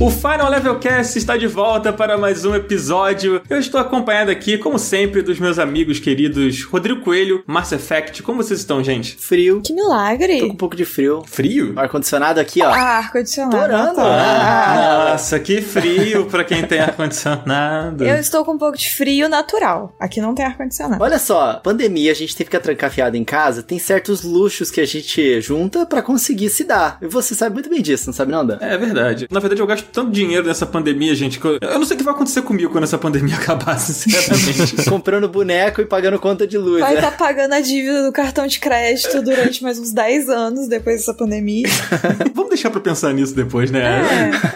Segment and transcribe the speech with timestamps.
[0.00, 3.42] O Final Level Cast está de volta para mais um episódio.
[3.50, 8.22] Eu estou acompanhado aqui, como sempre, dos meus amigos queridos Rodrigo Coelho, Mass Effect.
[8.22, 9.14] Como vocês estão, gente?
[9.16, 9.60] Frio.
[9.60, 10.38] Que milagre.
[10.38, 11.22] Tô com um pouco de frio.
[11.26, 11.74] Frio?
[11.78, 12.70] Ar-condicionado aqui, ó.
[12.70, 13.58] Ah, ar-condicionado.
[13.58, 14.00] Torando.
[14.00, 15.08] Ah.
[15.10, 18.02] Nossa, que frio pra quem tem ar-condicionado.
[18.02, 19.94] Eu estou com um pouco de frio natural.
[20.00, 21.04] Aqui não tem ar-condicionado.
[21.04, 24.80] Olha só, pandemia, a gente tem que ficar trancafiado em casa, tem certos luxos que
[24.80, 26.96] a gente junta pra conseguir se dar.
[27.02, 28.56] E você sabe muito bem disso, não sabe não, Dan?
[28.62, 29.28] É verdade.
[29.30, 31.98] Na verdade, eu gasto tanto dinheiro nessa pandemia, gente, que eu, eu não sei o
[31.98, 34.84] que vai acontecer comigo quando essa pandemia acabar, sinceramente.
[34.88, 37.00] Comprando boneco e pagando conta de luz, Vai né?
[37.00, 41.14] estar pagando a dívida do cartão de crédito durante mais uns 10 anos depois dessa
[41.14, 41.66] pandemia.
[42.34, 43.80] Vamos deixar pra pensar nisso depois, né?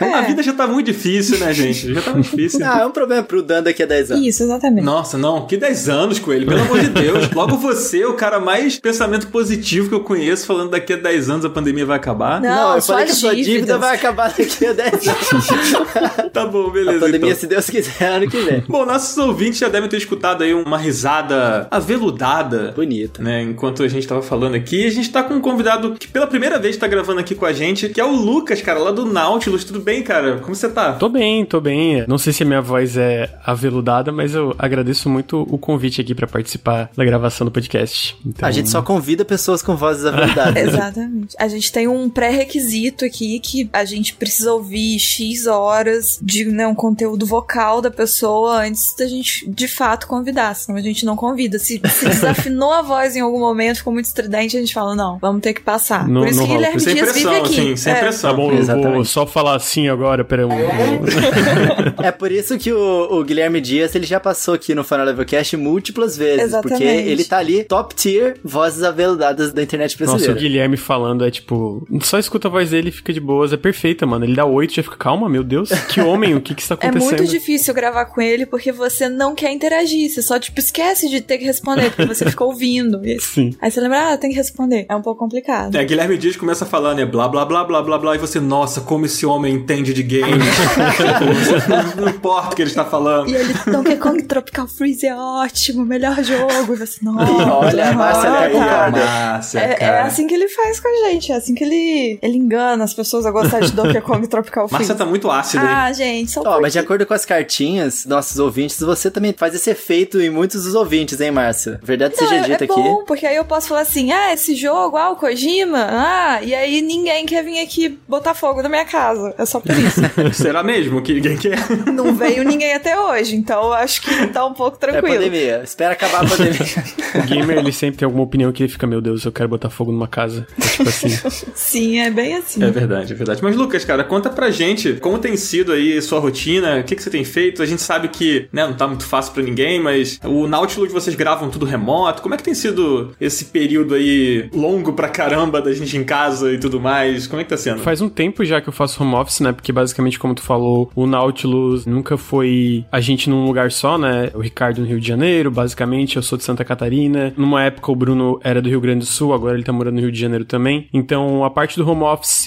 [0.00, 0.26] É, A é.
[0.26, 1.92] vida já tá muito difícil, né, gente?
[1.92, 2.60] Já tá muito difícil.
[2.64, 4.26] Ah, é um problema pro Dan daqui a 10 anos.
[4.26, 4.84] Isso, exatamente.
[4.84, 7.30] Nossa, não, que 10 anos, Coelho, pelo amor de Deus.
[7.32, 11.44] Logo você, o cara mais pensamento positivo que eu conheço, falando daqui a 10 anos
[11.44, 12.40] a pandemia vai acabar.
[12.40, 15.23] Não, eu falei que a sua dívida vai acabar daqui a 10 anos.
[16.33, 16.98] Tá bom, beleza.
[16.98, 17.41] a pandemia, então.
[17.41, 18.64] se Deus quiser, ano que vem.
[18.69, 22.72] Bom, nossos ouvintes já devem ter escutado aí uma risada aveludada.
[22.75, 23.22] Bonito.
[23.22, 26.27] Né, enquanto a gente tava falando aqui, a gente tá com um convidado que pela
[26.27, 29.05] primeira vez tá gravando aqui com a gente, que é o Lucas, cara, lá do
[29.06, 29.64] Nautilus.
[29.64, 30.39] Tudo bem, cara?
[30.39, 30.94] Como você tá?
[30.94, 32.05] Tô bem, tô bem.
[32.09, 36.14] Não sei se a minha voz é aveludada, mas eu agradeço muito o convite aqui
[36.14, 38.16] pra participar da gravação do podcast.
[38.27, 40.56] Então, A gente só convida pessoas com vozes avelutadas.
[40.56, 41.36] Exatamente.
[41.38, 46.66] A gente tem um pré-requisito aqui que a gente precisa ouvir X horas de né,
[46.66, 51.16] um conteúdo vocal da pessoa antes da gente de fato convidar, senão a gente não
[51.16, 51.58] convida.
[51.58, 55.18] Se, se desafinou a voz em algum momento, ficou muito estridente, a gente fala, não,
[55.18, 56.08] vamos ter que passar.
[56.08, 56.58] Não- Por isso que rola.
[56.58, 57.60] Guilherme Sem Dias vive pressão, aqui.
[57.60, 57.96] assim, sem É.
[58.00, 58.30] pressão.
[58.30, 60.44] Tá bom, eu vou só falar assim agora, peraí.
[60.44, 61.04] um- um-
[62.02, 65.24] É por isso que o, o Guilherme Dias ele já passou aqui no Final Level
[65.24, 66.44] Cast múltiplas vezes.
[66.44, 66.78] Exatamente.
[66.82, 70.40] Porque ele tá ali, top tier, vozes aveludadas da internet Nossa, o brasileira.
[70.40, 71.86] Guilherme falando é tipo.
[72.02, 73.52] Só escuta a voz dele e fica de boas.
[73.52, 74.24] É perfeita, mano.
[74.24, 75.70] Ele dá oito e já fica, calma, meu Deus.
[75.89, 77.19] Que homem, o que que está É acontecendo?
[77.19, 80.11] muito difícil gravar com ele porque você não quer interagir.
[80.11, 83.00] Você só, tipo, esquece de ter que responder, porque você fica ouvindo.
[83.06, 83.54] E- Sim.
[83.60, 84.87] Aí você lembra, ah, tem que responder.
[84.88, 85.75] É um pouco complicado.
[85.77, 87.04] É, Guilherme Dias começa a falar, né?
[87.04, 88.15] Blá, blá, blá, blá, blá, blá.
[88.15, 90.44] E você, nossa, como esse homem entende de games.
[91.97, 93.28] não, não importa o que ele está falando.
[93.31, 96.72] E ele, Donkey Kong Tropical Freeze é ótimo, melhor jogo.
[96.75, 97.33] E você, nossa.
[97.33, 98.59] Olha, a Márcia olha.
[98.91, 100.04] Márcia, É, é cara.
[100.04, 103.27] assim que ele faz com a gente, é assim que ele, ele engana as pessoas
[103.27, 104.84] a gostar de Donkey Kong Tropical Freeze.
[104.89, 105.69] Márcia tá muito ácida aí.
[105.69, 109.55] Ah, gente, só Ó, mas de acordo com as cartinhas, nossos ouvintes, você também faz
[109.55, 111.81] esse efeito em muitos dos ouvintes, hein, Márcia?
[111.83, 112.75] Verdade Não, seja é, dita é aqui.
[112.75, 116.55] bom, porque aí eu posso falar assim, ah, esse jogo, ah, o Kojima, ah, e
[116.55, 119.34] aí ninguém quer vir aqui botar fogo na minha casa.
[119.39, 120.00] É só por isso.
[120.34, 121.59] Será mesmo que ninguém quer?
[121.93, 125.16] Não veio ninguém até hoje, então eu acho que tá um pouco É tranquilo.
[125.16, 125.61] pandemia.
[125.65, 126.55] Espera acabar a pandemia.
[127.15, 129.71] O gamer, ele sempre tem alguma opinião que ele fica, meu Deus, eu quero botar
[129.71, 130.45] fogo numa casa.
[130.61, 131.09] É tipo assim.
[131.55, 132.61] Sim, é bem assim.
[132.61, 133.41] É verdade, é verdade.
[133.41, 137.02] Mas, Lucas, cara, conta pra gente como tem sido aí sua rotina, o que, que
[137.02, 137.62] você tem feito.
[137.62, 141.16] A gente sabe que, né, não tá muito fácil pra ninguém, mas o Nautilus vocês
[141.16, 142.22] gravam tudo remoto.
[142.22, 146.52] Como é que tem sido esse período aí longo pra caramba da gente em casa
[146.52, 147.26] e tudo mais?
[147.26, 147.80] Como é que tá sendo?
[147.80, 149.52] Faz um tempo já que eu faço home office, né?
[149.52, 154.30] Porque basicamente, como tu falou, o Nautilus nunca foi a gente num lugar só, né?
[154.34, 157.32] O Ricardo no Rio de Janeiro, basicamente, eu sou de Santa Catarina.
[157.36, 160.00] Numa época o Bruno era do Rio Grande do Sul, agora ele tá morando no
[160.00, 160.88] Rio de Janeiro também.
[160.92, 162.46] Então, a parte do home office,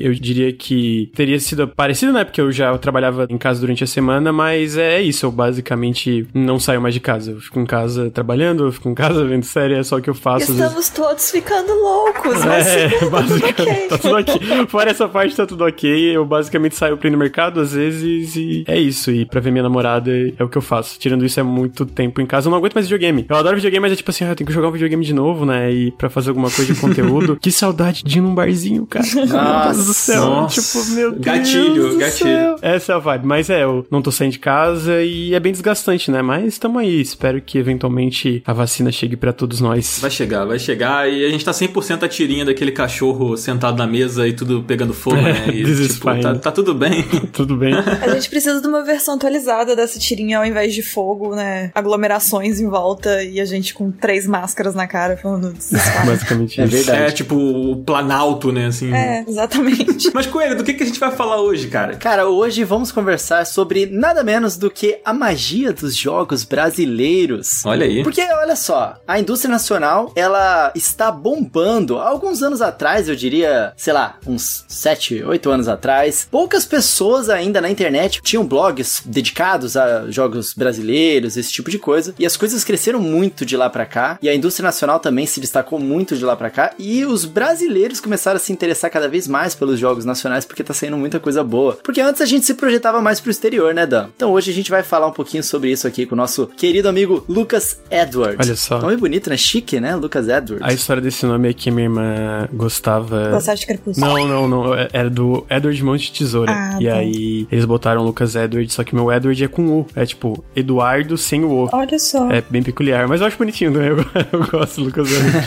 [0.00, 2.24] eu diria que teria sido parecido, né?
[2.24, 6.58] Porque eu já trabalhava em casa durante a semana, mas é isso, eu basicamente não
[6.58, 7.32] saio mais de casa.
[7.32, 10.10] Eu fico em casa trabalhando, eu fico em casa vendo série, é só o que
[10.10, 10.52] eu faço.
[10.52, 13.88] Estamos todos ficando loucos, mas É, tá tudo basicamente, ok.
[13.88, 14.66] tá tudo ok.
[14.68, 16.16] Fora essa parte, tá tudo ok.
[16.16, 19.10] Eu basicamente saio pra ir no mercado às vezes e é isso.
[19.10, 20.98] E pra ver minha namorada é o que eu faço.
[20.98, 22.46] Tirando isso, é muito tempo em casa.
[22.48, 23.24] Eu não aguento mais videogame.
[23.28, 25.12] Eu adoro videogame, mas é tipo assim, ah, eu tenho que jogar um videogame de
[25.14, 25.72] novo, né?
[25.72, 27.36] E pra fazer alguma coisa de conteúdo.
[27.40, 29.04] que saudade de ir num barzinho, cara.
[29.14, 30.24] meu Deus do céu.
[30.26, 30.60] Nossa.
[30.60, 31.24] Tipo, meu Deus.
[31.58, 32.10] Gatilho, gatilho.
[32.30, 32.56] céu.
[32.62, 33.26] Essa é a vibe.
[33.26, 36.22] Mas é, eu não tô saindo de casa e é bem desgastante, né?
[36.22, 37.00] Mas tamo aí.
[37.00, 39.98] Espero que eventualmente a vacina chegue pra todos nós.
[40.00, 41.10] Vai chegar, vai chegar.
[41.10, 44.92] E a gente tá 100% a tirinha daquele cachorro sentado na mesa e tudo pegando
[44.94, 45.48] fogo, né?
[45.52, 47.02] E, This is tipo, tá, tá tudo bem.
[47.32, 47.74] Tudo bem?
[47.74, 51.70] A gente precisa de uma versão atualizada dessa tirinha ao invés de fogo, né?
[51.74, 56.06] Aglomerações em volta e a gente com três máscaras na cara falando desesperado.
[56.12, 56.76] Basicamente É isso.
[56.76, 57.02] verdade.
[57.02, 58.66] É tipo o Planalto, né?
[58.66, 58.92] Assim.
[58.92, 60.10] É, exatamente.
[60.14, 61.96] Mas, Coelho, do que, que a gente vai falar hoje, cara?
[61.96, 67.64] Cara, hoje vamos conversar sobre nada menos do que a magia dos jogos brasileiros.
[67.64, 68.02] Olha aí.
[68.02, 71.98] Porque, olha só, a indústria nacional, ela está bombando.
[71.98, 77.28] Há alguns anos atrás, eu diria, sei lá, uns 7, 8 anos atrás, poucas pessoas
[77.28, 82.14] ainda na internet tinham blogs dedicados a jogos brasileiros, esse tipo de coisa.
[82.18, 84.18] E as coisas cresceram muito de lá pra cá.
[84.22, 86.74] E a indústria nacional também se destacou muito de lá pra cá.
[86.78, 90.74] E os brasileiros começaram a se interessar cada vez mais pelos jogos nacionais, porque tá
[90.74, 91.78] saindo muita coisa coisa boa.
[91.82, 94.08] Porque antes a gente se projetava mais pro exterior, né, Dan?
[94.14, 96.88] Então hoje a gente vai falar um pouquinho sobre isso aqui com o nosso querido
[96.88, 98.46] amigo Lucas Edwards.
[98.46, 98.78] Olha só.
[98.80, 99.36] Nome bonito, né?
[99.36, 99.96] Chique, né?
[99.96, 100.62] Lucas Edwards.
[100.62, 103.30] A história desse nome é que minha irmã gostava.
[103.30, 104.06] Gostava de Crepúsculo.
[104.06, 104.74] Não, não, não.
[104.74, 106.52] é- Era do Edward Mão de Tesoura.
[106.52, 106.94] Ah, e tá.
[106.96, 109.86] aí eles botaram Lucas Edward, só que meu Edward é com U.
[109.96, 111.68] É tipo Eduardo sem o O.
[111.72, 112.30] Olha só.
[112.30, 113.82] É bem peculiar, mas eu acho bonitinho, né?
[113.92, 113.98] Eu,
[114.40, 115.38] eu gosto do Lucas Edward.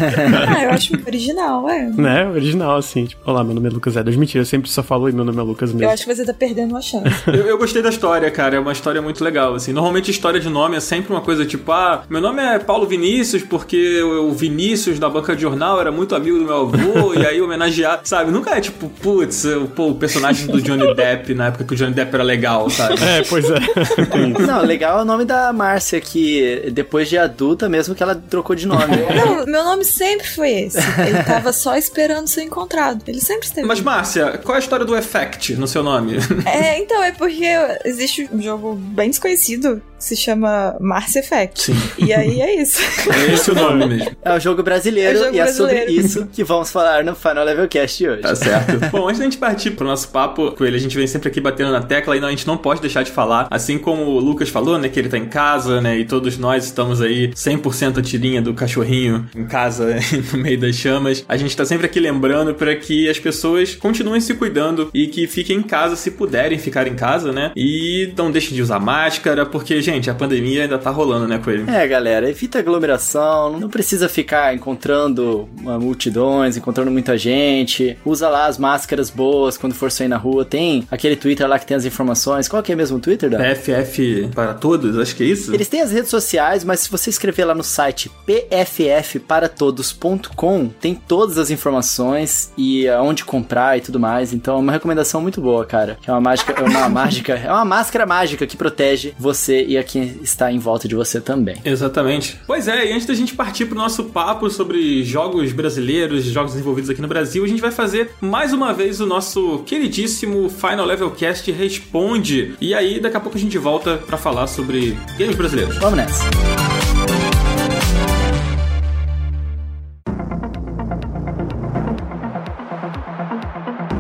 [0.48, 1.90] Ah, eu acho original, é.
[1.90, 2.28] né?
[2.30, 3.06] Original, assim.
[3.06, 4.18] Tipo, olá, meu nome é Lucas Edward.
[4.18, 5.90] Mentira, eu sempre só falo e meu nome é Lucas mesmo.
[5.90, 7.06] Eu acho que você tá perdendo uma chance.
[7.28, 8.56] Eu, eu gostei da história, cara.
[8.56, 9.74] É uma história muito legal, assim.
[9.74, 13.44] Normalmente história de nome é sempre uma coisa tipo, ah, meu nome é Paulo Vinícius
[13.44, 17.42] porque o Vinícius da banca de jornal era muito amigo do meu avô e aí
[17.42, 18.32] homenagear, sabe?
[18.32, 19.46] Nunca é tipo, putz,
[19.76, 22.96] pô, o personagem do Johnny Depp na época que o Johnny Depp era legal, sabe?
[23.04, 23.60] É, pois é.
[24.46, 28.56] Não, legal é o nome da Márcia, que depois de adulta mesmo que ela trocou
[28.56, 28.96] de nome.
[29.16, 30.78] Não, meu nome sempre foi esse.
[30.78, 33.02] Ele tava só esperando ser encontrado.
[33.08, 33.68] Ele sempre esteve.
[33.68, 36.18] Mas, Márcia, qual é a história do Effect no seu nome?
[36.46, 37.46] É, então, é porque
[37.84, 41.62] existe um jogo bem desconhecido se chama Mars Effect.
[41.64, 41.76] Sim.
[41.98, 42.80] E aí é isso.
[43.12, 44.12] É esse o nome mesmo.
[44.24, 46.06] É o jogo brasileiro É o jogo e é sobre brasileiro.
[46.06, 48.22] isso que vamos falar no Final Level Cast de hoje.
[48.22, 48.80] Tá certo.
[48.92, 51.42] Bom, antes da gente partir pro nosso papo com ele, a gente vem sempre aqui
[51.42, 54.20] batendo na tecla e não, a gente não pode deixar de falar, assim como o
[54.20, 57.98] Lucas falou, né, que ele tá em casa, né, e todos nós estamos aí 100%
[57.98, 59.96] a tirinha do cachorrinho em casa,
[60.32, 61.24] no meio das chamas.
[61.28, 65.28] A gente tá sempre aqui lembrando para que as pessoas continuem se cuidando e que
[65.28, 69.46] fiquem em casa se puderem ficar em casa, né, e não deixem de usar máscara,
[69.46, 71.70] porque, gente, a pandemia ainda tá rolando, né, Coelho?
[71.70, 77.98] É, galera, evita aglomeração, não precisa ficar encontrando ah, multidões, encontrando muita gente.
[78.06, 80.46] Usa lá as máscaras boas quando for sair na rua.
[80.46, 82.48] Tem aquele Twitter lá que tem as informações.
[82.48, 83.40] Qual que é mesmo o Twitter, Dan?
[83.40, 85.54] PFF para todos, acho que é isso.
[85.54, 91.38] Eles têm as redes sociais, mas se você escrever lá no site pffparatodos.com, tem todas
[91.38, 94.34] as informações e aonde comprar e tudo mais.
[94.34, 95.98] Então é uma recomendação muito boa, cara.
[96.02, 99.75] Que é uma mágica, é uma mágica, é uma máscara mágica que protege você e
[99.78, 101.58] a quem está em volta de você também.
[101.64, 102.40] Exatamente.
[102.46, 106.90] Pois é, e antes da gente partir pro nosso papo sobre jogos brasileiros, jogos desenvolvidos
[106.90, 111.12] aqui no Brasil, a gente vai fazer mais uma vez o nosso queridíssimo Final Level
[111.12, 112.56] Cast Responde.
[112.60, 115.78] E aí, daqui a pouco a gente volta pra falar sobre games brasileiros.
[115.78, 116.95] Vamos nessa.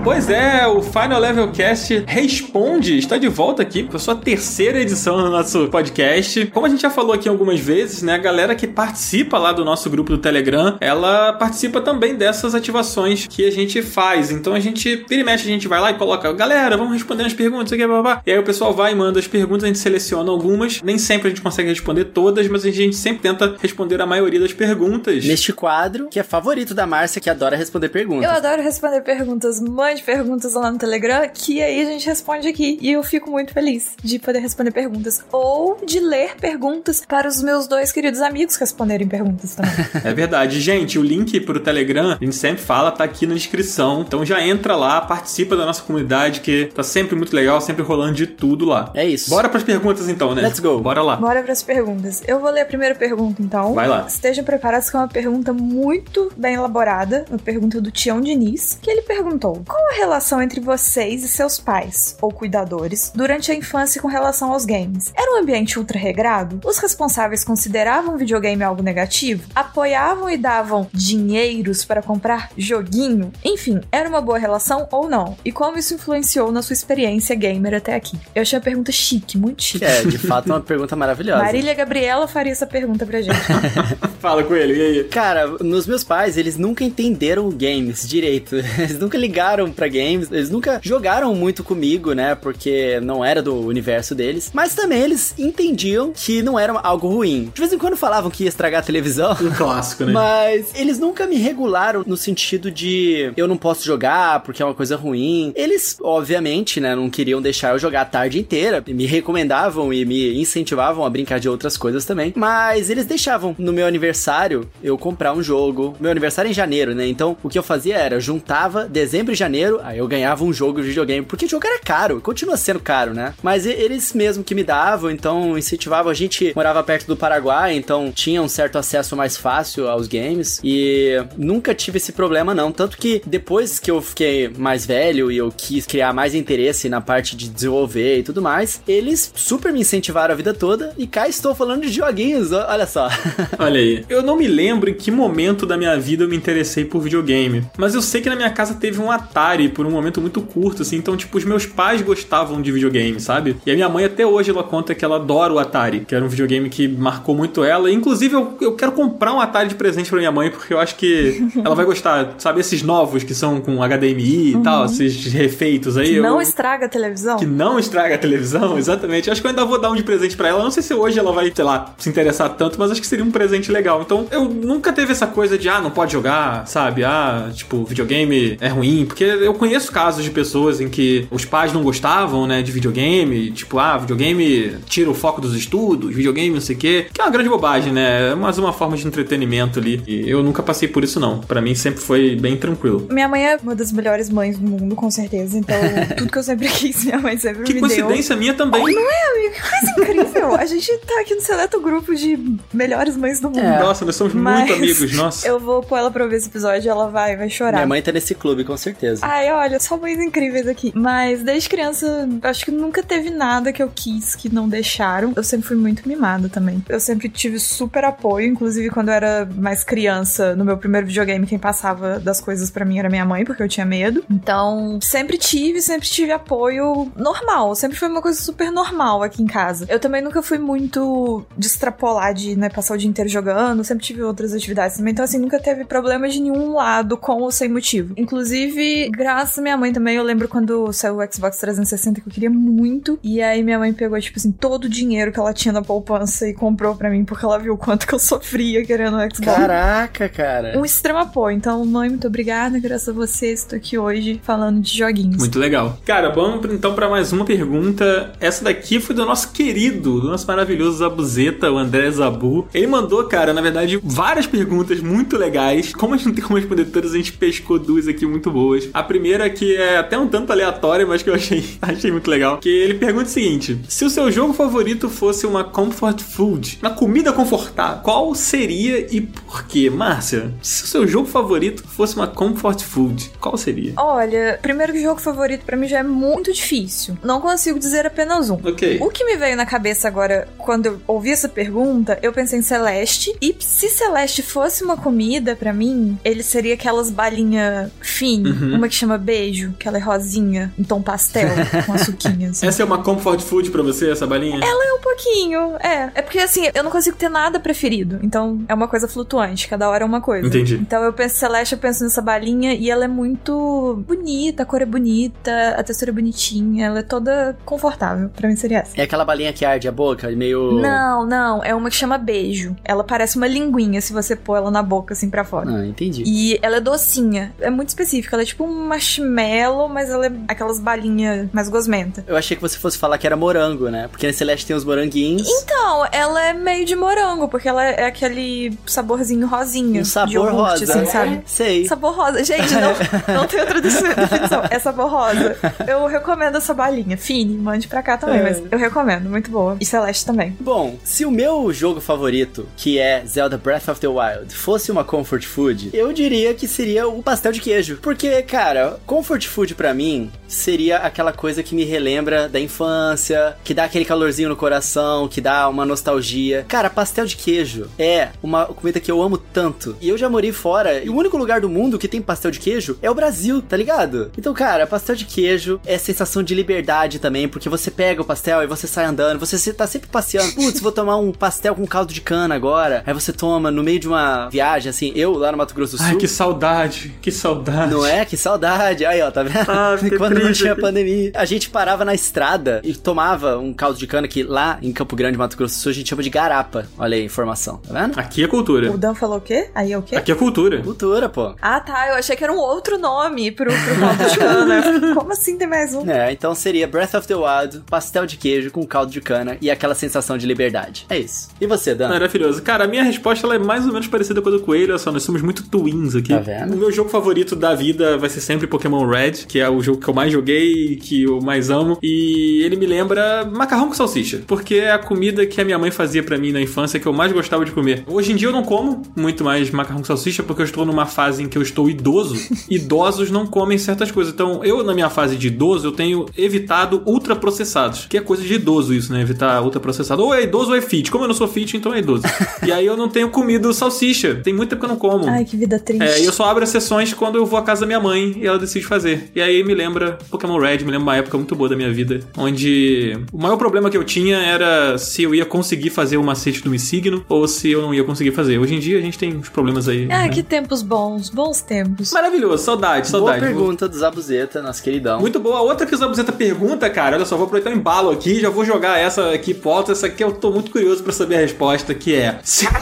[0.05, 4.79] Pois é, o Final Level Cast Responde está de volta aqui com a sua terceira
[4.79, 6.45] edição no nosso podcast.
[6.53, 9.65] Como a gente já falou aqui algumas vezes, né, a galera que participa lá do
[9.65, 14.29] nosso grupo do Telegram, ela participa também dessas ativações que a gente faz.
[14.29, 17.25] Então a gente, vira e mexe, a gente vai lá e coloca, galera, vamos responder
[17.25, 19.67] as perguntas, aqui, blá, blá, e aí o pessoal vai e manda as perguntas, a
[19.67, 23.55] gente seleciona algumas, nem sempre a gente consegue responder todas, mas a gente sempre tenta
[23.59, 25.25] responder a maioria das perguntas.
[25.25, 28.29] Neste quadro, que é favorito da Márcia, que adora responder perguntas.
[28.29, 29.59] Eu adoro responder perguntas.
[29.95, 32.77] Mande perguntas lá no Telegram, que aí a gente responde aqui.
[32.81, 35.23] E eu fico muito feliz de poder responder perguntas.
[35.31, 39.71] Ou de ler perguntas para os meus dois queridos amigos responderem perguntas também.
[40.03, 40.59] É verdade.
[40.59, 44.01] Gente, o link pro Telegram, a gente sempre fala, tá aqui na descrição.
[44.01, 48.15] Então já entra lá, participa da nossa comunidade, que tá sempre muito legal, sempre rolando
[48.15, 48.91] de tudo lá.
[48.93, 49.29] É isso.
[49.29, 50.41] Bora pras perguntas então, né?
[50.41, 50.77] Let's go.
[50.79, 51.15] Bora lá.
[51.15, 52.21] Bora para as perguntas.
[52.27, 53.73] Eu vou ler a primeira pergunta, então.
[53.73, 54.05] Vai lá.
[54.07, 57.25] Estejam preparados que é uma pergunta muito bem elaborada.
[57.29, 61.59] Uma pergunta do Tião Diniz, que ele perguntou: Qual a relação entre vocês e seus
[61.59, 65.11] pais, ou cuidadores, durante a infância com relação aos games?
[65.15, 66.59] Era um ambiente ultra regrado?
[66.65, 69.47] Os responsáveis consideravam o videogame algo negativo?
[69.53, 73.31] Apoiavam e davam dinheiros para comprar joguinho?
[73.43, 75.37] Enfim, era uma boa relação ou não?
[75.43, 78.17] E como isso influenciou na sua experiência gamer até aqui?
[78.33, 79.85] Eu achei a pergunta chique, muito chique.
[79.85, 81.43] É, de fato, é uma pergunta maravilhosa.
[81.43, 83.35] Marília Gabriela faria essa pergunta pra gente.
[84.19, 85.03] Fala com ele, e aí?
[85.05, 88.55] Cara, nos meus pais, eles nunca entenderam games direito.
[88.77, 92.35] Eles nunca ligaram pra games, eles nunca jogaram muito comigo, né?
[92.35, 94.51] Porque não era do universo deles.
[94.53, 97.51] Mas também eles entendiam que não era algo ruim.
[97.53, 99.35] De vez em quando falavam que ia estragar a televisão.
[99.41, 100.11] Um clássico, né?
[100.11, 104.73] Mas eles nunca me regularam no sentido de eu não posso jogar porque é uma
[104.73, 105.51] coisa ruim.
[105.55, 108.83] Eles, obviamente, né, não queriam deixar eu jogar a tarde inteira.
[108.87, 112.33] Me recomendavam e me incentivavam a brincar de outras coisas também.
[112.35, 115.95] Mas eles deixavam no meu aniversário eu comprar um jogo.
[115.99, 117.07] Meu aniversário é em janeiro, né?
[117.07, 120.81] Então o que eu fazia era juntava dezembro e janeiro, aí eu ganhava um jogo
[120.81, 121.25] de videogame.
[121.25, 123.33] Porque o jogo era caro, continua sendo caro, né?
[123.41, 126.11] Mas eles mesmo que me davam, então incentivavam.
[126.11, 130.59] A gente morava perto do Paraguai, então tinha um certo acesso mais fácil aos games.
[130.63, 132.71] E nunca tive esse problema, não.
[132.71, 137.01] Tanto que depois que eu fiquei mais velho e eu quis criar mais interesse na
[137.01, 140.93] parte de desenvolver e tudo mais, eles super me incentivaram a vida toda.
[140.97, 143.09] E cá estou falando de joguinhos, olha só.
[143.57, 144.05] Olha aí.
[144.09, 147.65] Eu não me lembro em que momento da minha vida eu me interessei por videogame.
[147.77, 150.41] Mas eu sei que na minha casa teve um Atari Atari por um momento muito
[150.41, 150.97] curto, assim.
[150.97, 153.55] Então, tipo, os meus pais gostavam de videogame, sabe?
[153.65, 156.25] E a minha mãe até hoje ela conta que ela adora o Atari, que era
[156.25, 157.91] um videogame que marcou muito ela.
[157.91, 160.95] Inclusive, eu, eu quero comprar um Atari de presente pra minha mãe, porque eu acho
[160.95, 162.59] que ela vai gostar, sabe?
[162.59, 166.15] Esses novos que são com HDMI e tal, esses refeitos aí.
[166.15, 166.41] Que não eu...
[166.41, 167.37] estraga a televisão.
[167.37, 169.29] Que não estraga a televisão, exatamente.
[169.29, 170.63] Acho que eu ainda vou dar um de presente pra ela.
[170.63, 173.23] Não sei se hoje ela vai, sei lá, se interessar tanto, mas acho que seria
[173.23, 174.01] um presente legal.
[174.01, 177.03] Então, eu nunca teve essa coisa de, ah, não pode jogar, sabe?
[177.03, 179.05] Ah, tipo, videogame é ruim.
[179.05, 183.51] Porque eu conheço casos de pessoas em que os pais não gostavam, né, de videogame.
[183.51, 187.05] Tipo, ah, videogame tira o foco dos estudos, videogame não sei o quê.
[187.13, 188.31] Que é uma grande bobagem, né?
[188.31, 190.01] É mais uma forma de entretenimento ali.
[190.07, 191.39] E eu nunca passei por isso, não.
[191.39, 193.07] Pra mim sempre foi bem tranquilo.
[193.09, 195.57] Minha mãe é uma das melhores mães do mundo, com certeza.
[195.57, 195.75] Então,
[196.17, 197.87] tudo que eu sempre quis, minha mãe sempre Que me deu.
[197.89, 198.81] coincidência minha também.
[198.81, 199.55] Não é, amigo?
[199.55, 200.34] Que coisa incrível.
[200.53, 203.59] A gente tá aqui no seleto grupo de melhores mães do mundo.
[203.59, 203.79] É.
[203.79, 205.47] Nossa, nós somos Mas muito amigos, nossa.
[205.47, 207.77] Eu vou pôr ela pra ouvir esse episódio e ela vai, vai chorar.
[207.77, 209.25] Minha mãe tá nesse clube, com certeza.
[209.25, 210.91] Ai, olha, só mães incríveis aqui.
[210.95, 215.33] Mas desde criança, acho que nunca teve nada que eu quis que não deixaram.
[215.35, 216.83] Eu sempre fui muito mimada também.
[216.87, 221.45] Eu sempre tive super apoio, inclusive quando eu era mais criança, no meu primeiro videogame,
[221.45, 224.23] quem passava das coisas pra mim era minha mãe, porque eu tinha medo.
[224.29, 227.75] Então, sempre tive, sempre tive apoio normal.
[227.75, 229.85] Sempre foi uma coisa super normal aqui em casa.
[229.89, 233.83] Eu também nunca fui muito de extrapolar, de né, passar o dia inteiro jogando.
[233.83, 235.11] Sempre tive outras atividades também.
[235.11, 238.13] Então, assim, nunca teve problema de nenhum lado com ou sem motivo.
[238.17, 242.33] Inclusive, graças à minha mãe também, eu lembro quando saiu o Xbox 360 que eu
[242.33, 243.19] queria muito.
[243.23, 246.47] E aí minha mãe pegou, tipo assim, todo o dinheiro que ela tinha na poupança
[246.47, 249.57] e comprou pra mim, porque ela viu o quanto que eu sofria querendo o Xbox.
[249.57, 250.77] Caraca, cara.
[250.77, 251.55] Um extremo apoio.
[251.55, 252.79] Então, mãe, muito obrigada.
[252.79, 255.37] Graças a você, estou aqui hoje falando de joguinhos.
[255.37, 255.97] Muito legal.
[256.05, 258.33] Cara, vamos então para mais uma pergunta.
[258.39, 262.67] Essa daqui foi do nosso querido, do nosso maravilhoso Zabuzeta, o André Zabu.
[262.73, 265.93] Ele mandou, cara, na verdade, várias perguntas muito legais.
[265.93, 268.89] Como a gente não tem como responder todas, a gente pescou duas aqui muito boas.
[268.93, 272.57] A primeira, que é até um tanto aleatória, mas que eu achei, achei muito legal.
[272.57, 276.91] Que ele pergunta o seguinte: Se o seu jogo favorito fosse uma comfort food, uma
[276.91, 279.89] comida confortável, qual seria e por quê?
[279.89, 283.93] Márcia, se o seu jogo favorito fosse uma comfort food, qual seria?
[283.97, 287.17] Olha, primeiro que jogo favorito pra mim já é muito difícil.
[287.23, 288.55] Não consigo dizer apenas um.
[288.55, 288.97] Ok.
[289.01, 292.61] O que me veio na cabeça agora, quando eu ouvi essa pergunta, eu pensei em
[292.61, 293.35] Celeste.
[293.41, 298.75] E se Celeste fosse uma comida pra mim, ele seria aquelas balinhas fine, Uhum.
[298.75, 301.49] uma que chama beijo, que ela é rosinha, em tom pastel,
[301.85, 302.65] com açuquinha, assim.
[302.67, 304.59] Essa é uma comfort food pra você, essa balinha?
[304.63, 306.11] Ela é um pouquinho, é.
[306.15, 308.19] É porque assim, eu não consigo ter nada preferido.
[308.23, 310.47] Então é uma coisa flutuante, cada hora é uma coisa.
[310.47, 310.75] Entendi.
[310.75, 314.81] Então eu penso Celeste, eu penso nessa balinha e ela é muito bonita, a cor
[314.81, 318.29] é bonita, a textura é bonitinha, ela é toda confortável.
[318.29, 318.99] Pra mim seria essa.
[318.99, 320.73] É aquela balinha que arde a boca, meio.
[320.73, 322.75] Não, não, é uma que chama beijo.
[322.83, 325.69] Ela parece uma linguinha se você pôr ela na boca assim pra fora.
[325.69, 326.23] Ah, entendi.
[326.25, 328.35] E ela é docinha, é muito específica.
[328.35, 332.23] Ela é tipo um marshmallow, mas ela é aquelas balinhas mais gosmenta.
[332.27, 334.07] Eu achei que você fosse falar que era morango, né?
[334.09, 335.47] Porque na Celeste tem os moranguinhos.
[335.47, 339.99] Então, ela é meio de morango, porque ela é aquele saborzinho rosinha.
[339.99, 340.93] Um de sabor iogurte, rosa.
[340.99, 341.41] assim, sabe?
[341.45, 341.85] Sei.
[341.87, 342.43] Sabor rosa.
[342.43, 342.93] Gente, não,
[343.33, 344.63] não tem outra definição.
[344.69, 345.55] É sabor rosa.
[345.87, 347.17] Eu recomendo essa balinha.
[347.17, 348.43] Fine, mande pra cá também, É.
[348.43, 349.29] mas eu recomendo.
[349.29, 349.77] Muito boa.
[349.85, 350.57] E Celeste também.
[350.59, 355.03] Bom, se o meu jogo favorito, que é Zelda Breath of the Wild, fosse uma
[355.03, 357.99] comfort food, eu diria que seria o pastel de queijo.
[358.01, 363.75] Porque, cara, comfort food pra mim seria aquela coisa que me relembra da infância, que
[363.75, 366.65] dá aquele calorzinho no coração, que dá uma nostalgia.
[366.67, 369.95] Cara, pastel de queijo é uma comida que eu amo tanto.
[370.01, 372.59] E eu já morei fora, e o único lugar do mundo que tem pastel de
[372.59, 374.31] queijo é o Brasil, tá ligado?
[374.35, 378.63] Então, cara, pastel de queijo é sensação de liberdade também, porque você pega o pastel
[378.63, 380.53] e você sai andando, você se- tá sempre passeando.
[380.53, 383.03] Putz, vou tomar um pastel com caldo de cana agora.
[383.05, 385.97] Aí você toma no meio de uma viagem, assim, eu lá no Mato Grosso do
[385.97, 386.07] Sul.
[386.07, 387.91] Ai, que saudade, que saudade.
[387.91, 388.25] Não é?
[388.25, 389.05] Que saudade.
[389.05, 389.69] Aí, ó, tá vendo?
[389.69, 391.31] Ah, Quando não tinha pandemia.
[391.35, 395.15] A gente parava na estrada e tomava um caldo de cana que lá em Campo
[395.15, 396.87] Grande, Mato Grosso do Sul, a gente chama de garapa.
[396.97, 398.19] Olha aí a informação, tá vendo?
[398.19, 398.91] Aqui é cultura.
[398.91, 399.69] O Dan falou o quê?
[399.75, 400.15] Aí é o quê?
[400.15, 400.81] Aqui é cultura.
[400.81, 401.55] Cultura, pô.
[401.61, 402.09] Ah, tá.
[402.09, 404.83] Eu achei que era um outro nome pro, pro caldo de cana.
[405.15, 406.09] Como assim tem mais um?
[406.09, 409.71] É, então seria Breath of the Wild, pastel de queijo com caldo de cana e
[409.71, 411.05] aquela sensação de liberdade.
[411.09, 411.49] É isso.
[411.59, 412.09] E você, Dan?
[412.09, 412.61] Maravilhoso.
[412.61, 415.11] Cara, a minha resposta ela é mais ou menos parecida com a do Coelho, só,
[415.11, 416.29] nós somos muito twins aqui.
[416.29, 416.75] Tá vendo?
[416.75, 419.99] O meu jogo favorito da vida vai ser sempre Pokémon Red, que é o jogo
[419.99, 421.97] que eu mais joguei, que eu mais amo.
[422.01, 425.89] E ele me lembra macarrão com salsicha, porque é a comida que a minha mãe
[425.89, 428.03] fazia pra mim na infância que eu mais gostava de comer.
[428.07, 431.07] Hoje em dia eu não como muito mais macarrão com salsicha, porque eu estou numa
[431.07, 432.35] fase em que eu estou idoso.
[432.69, 434.33] Idosos não comem certas coisas.
[434.33, 438.53] Então, eu, na minha fase de idoso, eu tenho evitado ultraprocessados, que é coisa de
[438.53, 439.21] idoso isso, né?
[439.21, 440.23] Evitar tá ultraprocessado.
[440.23, 441.11] Ou é idoso ou é fit.
[441.11, 442.23] Como eu não sou fit, então é idoso.
[442.65, 444.35] e aí eu não tenho comido salsicha.
[444.35, 445.27] Tem muito tempo que eu não como.
[445.27, 446.03] Ai, que vida triste.
[446.03, 448.35] É, e eu só abro as sessões quando eu vou à casa da minha mãe
[448.37, 449.29] e ela decide fazer.
[449.35, 452.19] E aí me lembra Pokémon Red, me lembra uma época muito boa da minha vida,
[452.37, 456.61] onde o maior problema que eu tinha era se eu ia conseguir fazer o macete
[456.61, 458.57] do Missigno ou se eu não ia conseguir fazer.
[458.57, 460.05] Hoje em dia a gente tem uns problemas aí.
[460.05, 460.29] Ah, né?
[460.29, 462.11] que tempos bons, bons tempos.
[462.11, 463.39] Maravilhoso, saudade, Boa saudade.
[463.39, 465.19] pergunta do Zabuzeta, nosso queridão.
[465.19, 465.61] Muito boa.
[465.61, 468.65] Outra que o Zabuzeta pergunta, cara, olha só, vou aproveitar o embalo aqui, já vou
[468.65, 469.91] jogar essa aqui pro alto.
[469.91, 472.39] Essa aqui eu tô muito curioso pra saber a resposta, que é...
[472.43, 472.65] Se...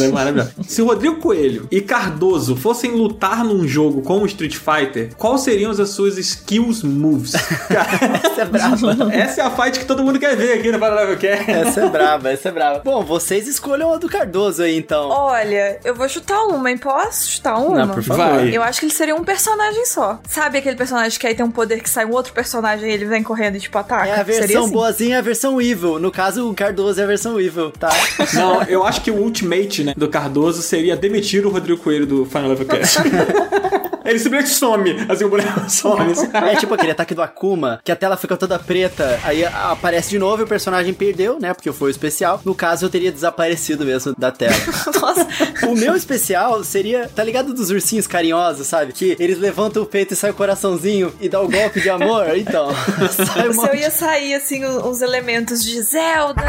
[0.00, 0.62] É.
[0.64, 5.70] Se o Rodrigo Coelho e Cardoso fossem lutar num jogo como Street Fighter, quais seriam
[5.70, 7.32] as suas skills moves?
[7.68, 9.14] Cara, Essa é brava.
[9.14, 11.48] essa é a fight que todo mundo quer ver aqui no Paraná Quer.
[11.48, 12.80] Essa é brava, essa é brava.
[12.84, 15.08] Bom, vocês escolham a do Cardoso aí, então.
[15.08, 16.78] Olha, eu vou chutar uma, hein?
[16.78, 17.86] Posso chutar uma?
[17.86, 18.24] Não, por favor.
[18.36, 18.56] Vai.
[18.56, 20.20] Eu acho que ele seria um personagem só.
[20.28, 23.04] Sabe aquele personagem que aí tem um poder que sai um outro personagem e ele
[23.04, 24.06] vem correndo e tipo ataca?
[24.06, 24.72] É a Seria versão assim?
[24.72, 25.98] boazinha, a versão evil.
[26.00, 27.90] No caso, o Cardoso é a versão evil, tá?
[28.34, 32.24] Não, eu acho que o ultimate né, do Cardoso seria demitir o Rodrigo Coelho do
[32.24, 32.98] Final Level Cast.
[34.04, 36.12] Ele simplesmente some, assim, o boneco some.
[36.12, 36.28] assim.
[36.32, 40.18] É tipo aquele ataque do Akuma, que a tela fica toda preta, aí aparece de
[40.18, 41.52] novo e o personagem perdeu, né?
[41.54, 42.40] Porque foi o especial.
[42.44, 44.54] No caso, eu teria desaparecido mesmo da tela.
[45.00, 45.26] Nossa,
[45.66, 48.92] O meu especial seria, tá ligado dos ursinhos carinhosos, sabe?
[48.92, 52.36] Que eles levantam o peito e sai o coraçãozinho e dá o golpe de amor.
[52.36, 52.68] Então,
[53.26, 56.42] sai um se eu ia sair assim, os os elementos de Zelda,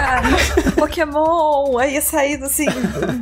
[0.75, 2.65] Pokémon, aí ia sair assim,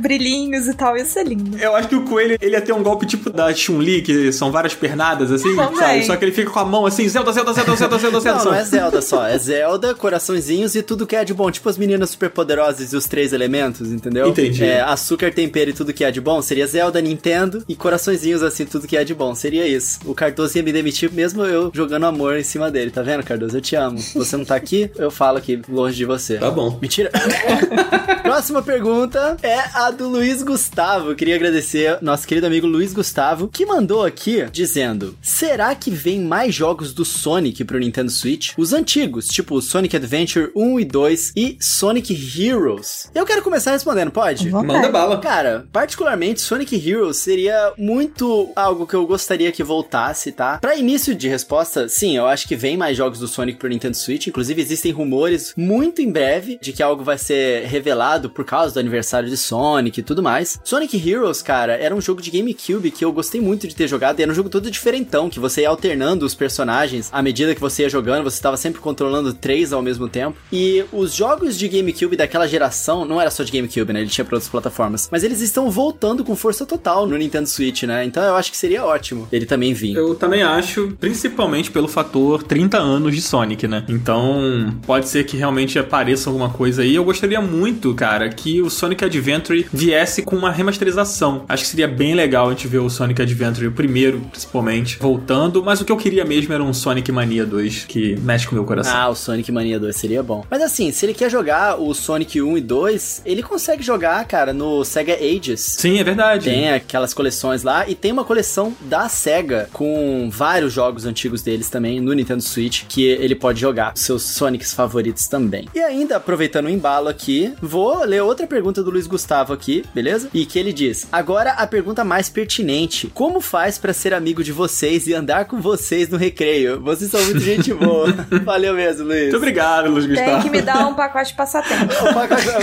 [0.00, 1.56] brilhinhos e tal, ia ser lindo.
[1.58, 4.50] Eu acho que o coelho ele ia ter um golpe tipo da Chun-Li, que são
[4.50, 5.76] várias pernadas, assim, Também.
[5.76, 6.06] sabe?
[6.06, 8.38] Só que ele fica com a mão assim, Zelda, Zelda, Zelda, Zelda, Zelda, Zelda.
[8.38, 8.64] Não, não é?
[8.64, 9.26] Zelda só.
[9.26, 11.50] É Zelda, coraçõezinhos e tudo que é de bom.
[11.50, 14.28] Tipo as meninas superpoderosas e os três elementos, entendeu?
[14.28, 14.64] Entendi.
[14.64, 16.40] É, açúcar, tempero e tudo que é de bom.
[16.42, 19.34] Seria Zelda, Nintendo e coraçõezinhos assim, tudo que é de bom.
[19.34, 20.00] Seria isso.
[20.04, 22.90] O Cardoso ia me demitir mesmo eu jogando amor em cima dele.
[22.90, 23.56] Tá vendo, Cardoso?
[23.56, 23.98] Eu te amo.
[24.14, 26.38] Você não tá aqui, eu falo aqui, longe de você.
[26.38, 26.78] Tá bom.
[26.80, 27.10] Mentira.
[28.22, 31.14] Próxima pergunta é a do Luiz Gustavo.
[31.14, 36.54] Queria agradecer nosso querido amigo Luiz Gustavo, que mandou aqui dizendo: Será que vem mais
[36.54, 38.52] jogos do Sonic pro Nintendo Switch?
[38.58, 43.10] Os antigos, tipo Sonic Adventure 1 e 2 e Sonic Heroes.
[43.14, 44.50] Eu quero começar respondendo, pode?
[44.50, 44.74] Vamos.
[44.74, 45.18] Manda bala.
[45.20, 50.58] Cara, particularmente Sonic Heroes seria muito algo que eu gostaria que voltasse, tá?
[50.58, 53.96] Pra início de resposta, sim, eu acho que vem mais jogos do Sonic pro Nintendo
[53.96, 54.26] Switch.
[54.26, 58.80] Inclusive, existem rumores muito em breve de que algo vai ser revelado por causa do
[58.80, 60.58] aniversário de Sonic e tudo mais.
[60.64, 63.99] Sonic Heroes, cara, era um jogo de GameCube que eu gostei muito de ter jogado.
[64.00, 67.60] E era um jogo todo diferentão, que você ia alternando os personagens à medida que
[67.60, 70.36] você ia jogando, você estava sempre controlando três ao mesmo tempo.
[70.52, 74.00] E os jogos de GameCube daquela geração, não era só de GameCube, né?
[74.00, 75.08] Ele tinha pra outras plataformas.
[75.10, 78.04] Mas eles estão voltando com força total no Nintendo Switch, né?
[78.04, 79.96] Então eu acho que seria ótimo ele também vir.
[79.96, 83.84] Eu também acho, principalmente pelo fator 30 anos de Sonic, né?
[83.88, 86.94] Então, pode ser que realmente apareça alguma coisa aí.
[86.94, 91.44] Eu gostaria muito, cara, que o Sonic Adventure viesse com uma remasterização.
[91.48, 95.64] Acho que seria bem legal a gente ver o Sonic Adventure, o primeiro, principalmente, voltando.
[95.64, 98.54] Mas o que eu queria mesmo era um Sonic Mania 2, que mexe com o
[98.54, 98.96] meu coração.
[98.96, 100.44] Ah, o Sonic Mania 2 seria bom.
[100.48, 104.52] Mas assim, se ele quer jogar o Sonic 1 e 2, ele consegue jogar, cara,
[104.52, 105.60] no Sega Ages.
[105.60, 106.44] Sim, é verdade.
[106.44, 111.68] Tem aquelas coleções lá e tem uma coleção da SEGA com vários jogos antigos deles
[111.68, 115.68] também no Nintendo Switch que ele pode jogar, seus Sonics favoritos também.
[115.74, 120.28] E ainda aproveitando o embalo aqui, vou ler outra pergunta do Luiz Gustavo aqui, beleza?
[120.32, 124.52] E que ele diz: "Agora a pergunta mais pertinente: como faz pra ser amigo de
[124.52, 126.80] vocês e andar com vocês no recreio?
[126.80, 128.12] Vocês são muito gente boa."
[128.44, 129.22] Valeu mesmo, Luiz.
[129.22, 130.42] Muito obrigado, Luiz Tem Gustavo.
[130.42, 131.92] que me dar um pacote de passatempo.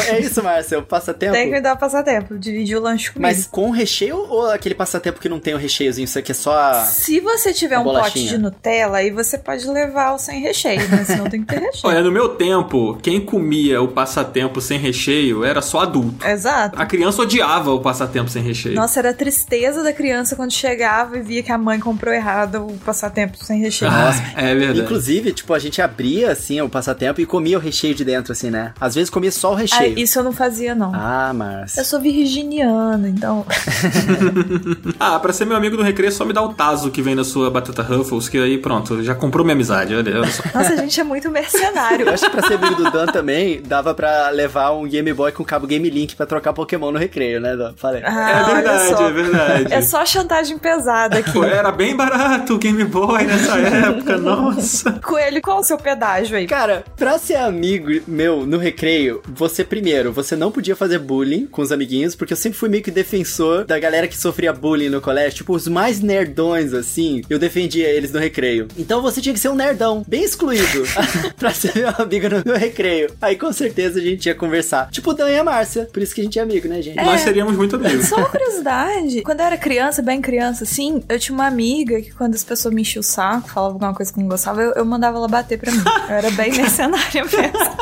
[0.10, 1.34] É isso, Márcio, passatempo.
[1.34, 3.22] Tem que me dar um passatempo, dividir o lanche comigo.
[3.22, 6.06] Mas com recheio ou aquele passatempo que não tem o recheiozinho?
[6.06, 6.86] Isso aqui é só a...
[6.86, 8.30] Se você tiver A um pote bolachinha.
[8.32, 11.04] de Nutella, aí você pode levar o sem recheio, né?
[11.06, 11.82] Senão tem que ter recheio.
[11.92, 16.26] Olha, no meu tempo, quem comia o passatempo sem recheio era só adulto.
[16.28, 16.80] Exato.
[16.80, 18.76] A criança odiava o passatempo sem recheio.
[18.76, 22.66] Nossa, era a tristeza da criança quando chegava e via que a mãe comprou errado
[22.68, 23.90] o passatempo sem recheio.
[23.92, 24.82] Ah, é verdade.
[24.82, 28.50] Inclusive, tipo, a gente abria, assim, o passatempo e comia o recheio de dentro, assim,
[28.50, 28.74] né?
[28.80, 29.98] Às vezes comia só o Ah, recheio.
[29.98, 30.92] isso eu não fazia, não.
[30.94, 31.82] Ah, Márcia.
[31.82, 33.46] Eu sou virginiana, então.
[35.00, 37.24] Ah, pra ser meu amigo do recreio, só me dá o taso que vem na
[37.24, 39.96] sua batata Ruffles, que aí pronto, já comprou minha amizade.
[39.96, 40.44] Olha, olha só.
[40.54, 42.06] Nossa, a gente é muito mercenário.
[42.08, 45.32] Eu acho que pra ser amigo do Dan também, dava pra levar um Game Boy
[45.32, 47.56] com cabo Game Link pra trocar Pokémon no recreio, né?
[47.56, 47.74] Dó?
[47.76, 48.02] Falei.
[48.06, 49.74] Ah, é verdade, é verdade.
[49.74, 51.32] É só chantagem pesada aqui.
[51.32, 54.94] Pô, Era bem barato o Game Boy nessa época, nossa.
[55.04, 56.48] Coelho, qual o seu pedágio aí?
[56.48, 61.62] Cara, pra ser amigo meu no recreio, você primeiro, você não podia fazer bullying com
[61.62, 65.02] os amiguinhos, porque eu sempre fui meio que defensor da galera que sofria bullying no
[65.02, 68.68] colégio, tipo os mais nerdões assim, eu defendia eles no recreio.
[68.78, 70.84] Então você tinha que ser um nerdão, bem excluído,
[71.38, 73.10] pra ser meu amigo no, no recreio.
[73.22, 74.90] Aí com certeza a gente ia conversar.
[74.92, 76.98] Tipo o Dan e a Márcia, por isso que a gente é amigo, né, gente?
[76.98, 78.08] Nós seríamos muito amigos.
[78.08, 79.22] Só uma curiosidade.
[79.22, 82.74] Quando eu era criança, bem criança, assim, eu tinha uma amiga que quando as pessoas
[82.74, 85.28] me enchiam o saco, falavam alguma coisa que eu não gostava, eu, eu mandava ela
[85.28, 85.84] bater pra mim.
[86.10, 87.78] Eu era bem mercenária mesmo.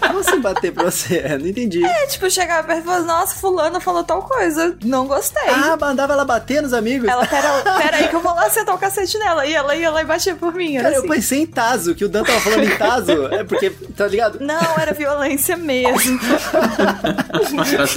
[0.00, 1.22] Como assim bater pra você?
[1.38, 1.84] Não entendi.
[1.84, 5.48] É, tipo, eu chegava perto e falava, nossa, fulana falou tal coisa, não gostei.
[5.48, 7.08] Ah, mandava ela bater nos amigos?
[7.08, 9.46] Ela, pera, pera aí que eu vou lá sentar o cacete nela.
[9.46, 10.76] E ela ia lá e batia por mim.
[10.76, 11.08] Cara, eu assim.
[11.08, 13.10] pensei em Tazo, que o Dan tava falando em Tazo.
[13.30, 14.38] É porque, tá ligado?
[14.40, 16.18] Não, era violência mesmo.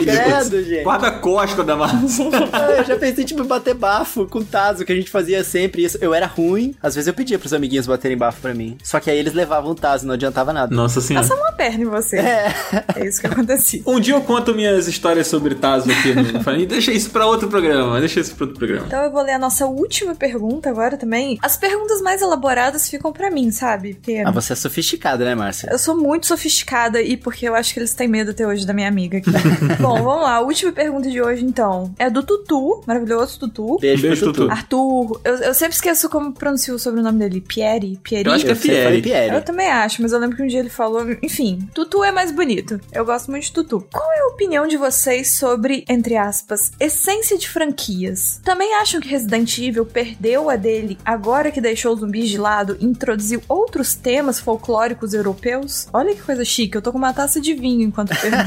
[0.04, 0.84] Credo, gente.
[0.84, 2.24] Guarda-costa da massa.
[2.52, 5.98] Ah, Eu já pensei, tipo, bater bafo com Tazo, que a gente fazia sempre isso.
[6.00, 6.76] Eu era ruim.
[6.82, 8.78] Às vezes eu pedia pros amiguinhos baterem bafo pra mim.
[8.84, 10.74] Só que aí eles levavam o Tazo, não adiantava nada.
[10.76, 11.28] Nossa senhora.
[11.28, 12.18] Passa uma perna em você.
[12.18, 12.54] É.
[12.96, 13.82] É isso que acontecia.
[13.88, 16.14] Um dia eu conto minhas histórias sobre Tazo aqui.
[16.14, 16.44] No...
[16.46, 18.86] Falei, deixa isso pra outro programa, deixa isso pra outro programa.
[18.86, 21.40] Então eu vou ler a nossa última pergunta agora também.
[21.42, 23.96] As perguntas mais elaboradas ficam pra mim, sabe?
[23.96, 25.70] Porque Ah, você é sofisticada, né, Márcia?
[25.72, 28.74] eu sou muito sofisticada e porque eu acho que eles têm medo até hoje da
[28.74, 29.32] minha amiga aqui.
[29.82, 30.36] Bom, vamos lá.
[30.36, 33.78] A última pergunta de hoje, então, é do Tutu, maravilhoso Tutu.
[33.80, 34.52] Beijo, Beijo, Tutu.
[34.52, 37.42] Arthur, eu, eu sempre esqueço como pronuncia o sobrenome dele.
[37.42, 38.00] Pierre?
[38.04, 38.26] Pierre?
[38.26, 39.02] Eu acho que é Pierre.
[39.02, 39.36] Pierre.
[39.36, 41.04] Eu também acho, mas eu lembro que um dia ele falou.
[41.22, 42.80] Enfim, Tutu é mais bonito.
[42.92, 43.86] Eu gosto muito de Tutu.
[43.92, 48.42] Qual é a opinião de vocês sobre, entre aspas, essência de franquias?
[48.44, 52.78] Também acham que Resident Evil perdeu a dele agora que deixou os zumbis de lado
[52.80, 55.88] e introduziu outros temas folclóricos europeus?
[55.94, 58.44] Olha que coisa chique, eu tô com uma taça de vinho enquanto pergunto.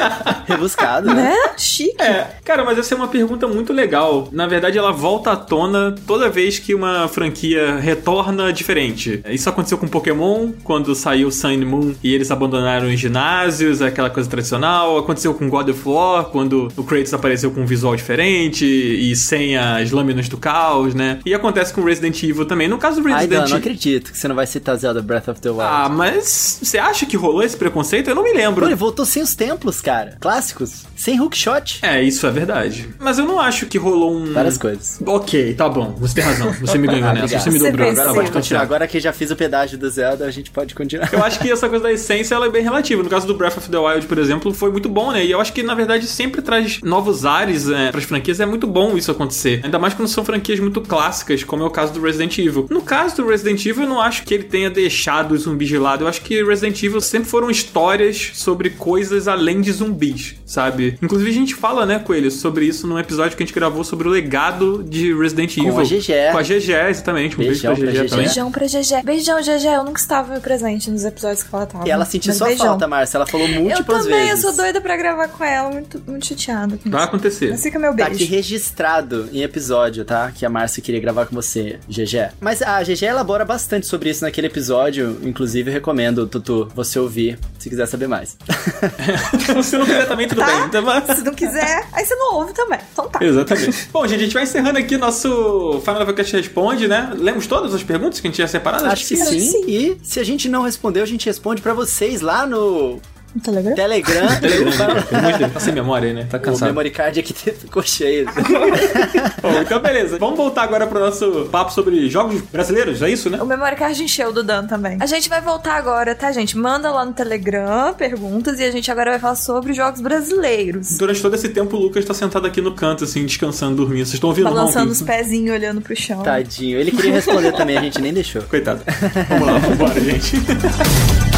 [0.46, 1.30] Rebuscado, né?
[1.30, 1.54] né?
[1.56, 2.00] Chique.
[2.00, 4.28] É, cara, mas essa é uma pergunta muito legal.
[4.32, 9.22] Na verdade, ela volta à tona toda vez que uma franquia retorna diferente.
[9.28, 14.10] Isso aconteceu com Pokémon, quando saiu Sun and Moon e eles abandonaram os ginásios, aquela
[14.10, 14.98] coisa tradicional.
[14.98, 19.56] Aconteceu com God of War, quando o Kratos apareceu com um visual diferente e sem
[19.56, 21.20] as lâminas do caos, né?
[21.24, 22.68] E acontece com Resident Evil também.
[22.68, 23.56] No caso do Resident Dan, não Evil.
[23.56, 25.62] acredito que você não vai citar Zelda Breath of the Wild.
[25.62, 28.08] Ah, mas você acha que rolou esse preconceito?
[28.08, 28.60] Eu não me lembro.
[28.62, 30.16] Pô, ele voltou sem os templos, cara.
[30.20, 30.84] Clássicos.
[30.96, 31.78] Sem hookshot.
[31.82, 32.88] É, isso é verdade.
[32.98, 34.32] Mas eu não acho que rolou um.
[34.32, 34.98] Várias coisas.
[35.20, 35.94] Ok, tá bom.
[35.98, 36.52] Você tem razão.
[36.60, 37.24] Você me ganhou nessa.
[37.24, 37.42] obrigado.
[37.42, 37.88] Você me Você dobrou.
[37.88, 38.02] venceu.
[38.02, 38.62] Agora pode pode continuar.
[38.62, 41.08] Agora que já fiz o pedágio do Zelda, a gente pode continuar.
[41.12, 43.02] Eu acho que essa coisa da essência ela é bem relativa.
[43.02, 45.24] No caso do Breath of the Wild, por exemplo, foi muito bom, né?
[45.24, 48.40] E eu acho que, na verdade, sempre traz novos ares é, pras franquias.
[48.40, 49.60] É muito bom isso acontecer.
[49.64, 52.66] Ainda mais quando são franquias muito clássicas, como é o caso do Resident Evil.
[52.70, 55.78] No caso do Resident Evil, eu não acho que ele tenha deixado os zumbis de
[55.78, 56.04] lado.
[56.04, 60.96] Eu acho que Resident Evil sempre foram histórias sobre coisas além de zumbis, sabe?
[61.02, 64.08] Inclusive, a gente fala, né, Coelho, sobre isso num episódio que a gente gravou sobre
[64.08, 65.80] o legado de Resident Com Evil.
[65.80, 66.32] a GG.
[66.32, 67.34] Com a GG, exatamente.
[67.34, 68.24] Um Beijão beijo pra pra GG também.
[68.26, 69.02] Beijão pra GG.
[69.04, 69.66] Beijão, GG.
[69.66, 71.86] Eu nunca estava presente nos episódios que ela tava.
[71.86, 72.66] E ela sentiu sua beijão.
[72.66, 73.18] falta, Márcia.
[73.18, 74.44] Ela falou Eu múltiplas também, vezes.
[74.44, 76.76] eu sou doida pra gravar com ela, muito, muito chateada.
[76.78, 77.08] com Vai isso.
[77.08, 77.50] acontecer.
[77.50, 78.14] Mas fica meu Tá beijo.
[78.14, 80.30] aqui registrado em episódio, tá?
[80.34, 82.30] Que a Márcia queria gravar com você, GG.
[82.40, 85.18] Mas a GG elabora bastante sobre isso naquele episódio.
[85.22, 88.36] Inclusive, recomendo, Tutu, você ouvir, se quiser saber mais.
[89.62, 90.46] Se não quiser também, tudo Tá?
[90.46, 90.64] bem.
[90.66, 92.78] Então, mas- Se não quiser, aí você não ouve também.
[92.92, 93.24] Então tá.
[93.24, 93.88] Exatamente.
[93.92, 97.12] Bom, gente, a gente vai encerrando aqui nosso Final Fantasy Responde, né?
[97.16, 98.86] Lemos todas as perguntas que a gente tinha separado?
[98.86, 99.50] Acho que Acho que sim.
[99.50, 99.64] sim.
[99.66, 103.00] E se a gente não respondeu, a gente responde pra vocês lá no
[103.34, 103.74] No Telegram?
[103.74, 104.40] Telegram.
[104.40, 105.02] Telegram?
[105.02, 106.26] Pelo amor de Deus, tá sem memória aí, né?
[106.28, 106.68] Tá o cansado.
[106.68, 108.26] memory card aqui ficou cheio.
[109.40, 110.18] Bom, então beleza.
[110.18, 113.40] Vamos voltar agora pro nosso papo sobre jogos brasileiros, é isso, né?
[113.40, 114.96] O memory card encheu do Dan também.
[115.00, 116.56] A gente vai voltar agora, tá, gente?
[116.56, 120.98] Manda lá no Telegram perguntas e a gente agora vai falar sobre jogos brasileiros.
[120.98, 124.04] Durante todo esse tempo, o Lucas tá sentado aqui no canto, assim, descansando, dormindo.
[124.06, 124.46] Vocês estão ouvindo?
[124.46, 124.54] não?
[124.54, 126.22] Balançando os pezinhos, olhando pro chão.
[126.22, 126.78] Tadinho.
[126.78, 128.42] Ele queria responder também, a gente nem deixou.
[128.50, 128.82] Coitado.
[129.28, 130.36] Vamos lá, vambora, gente.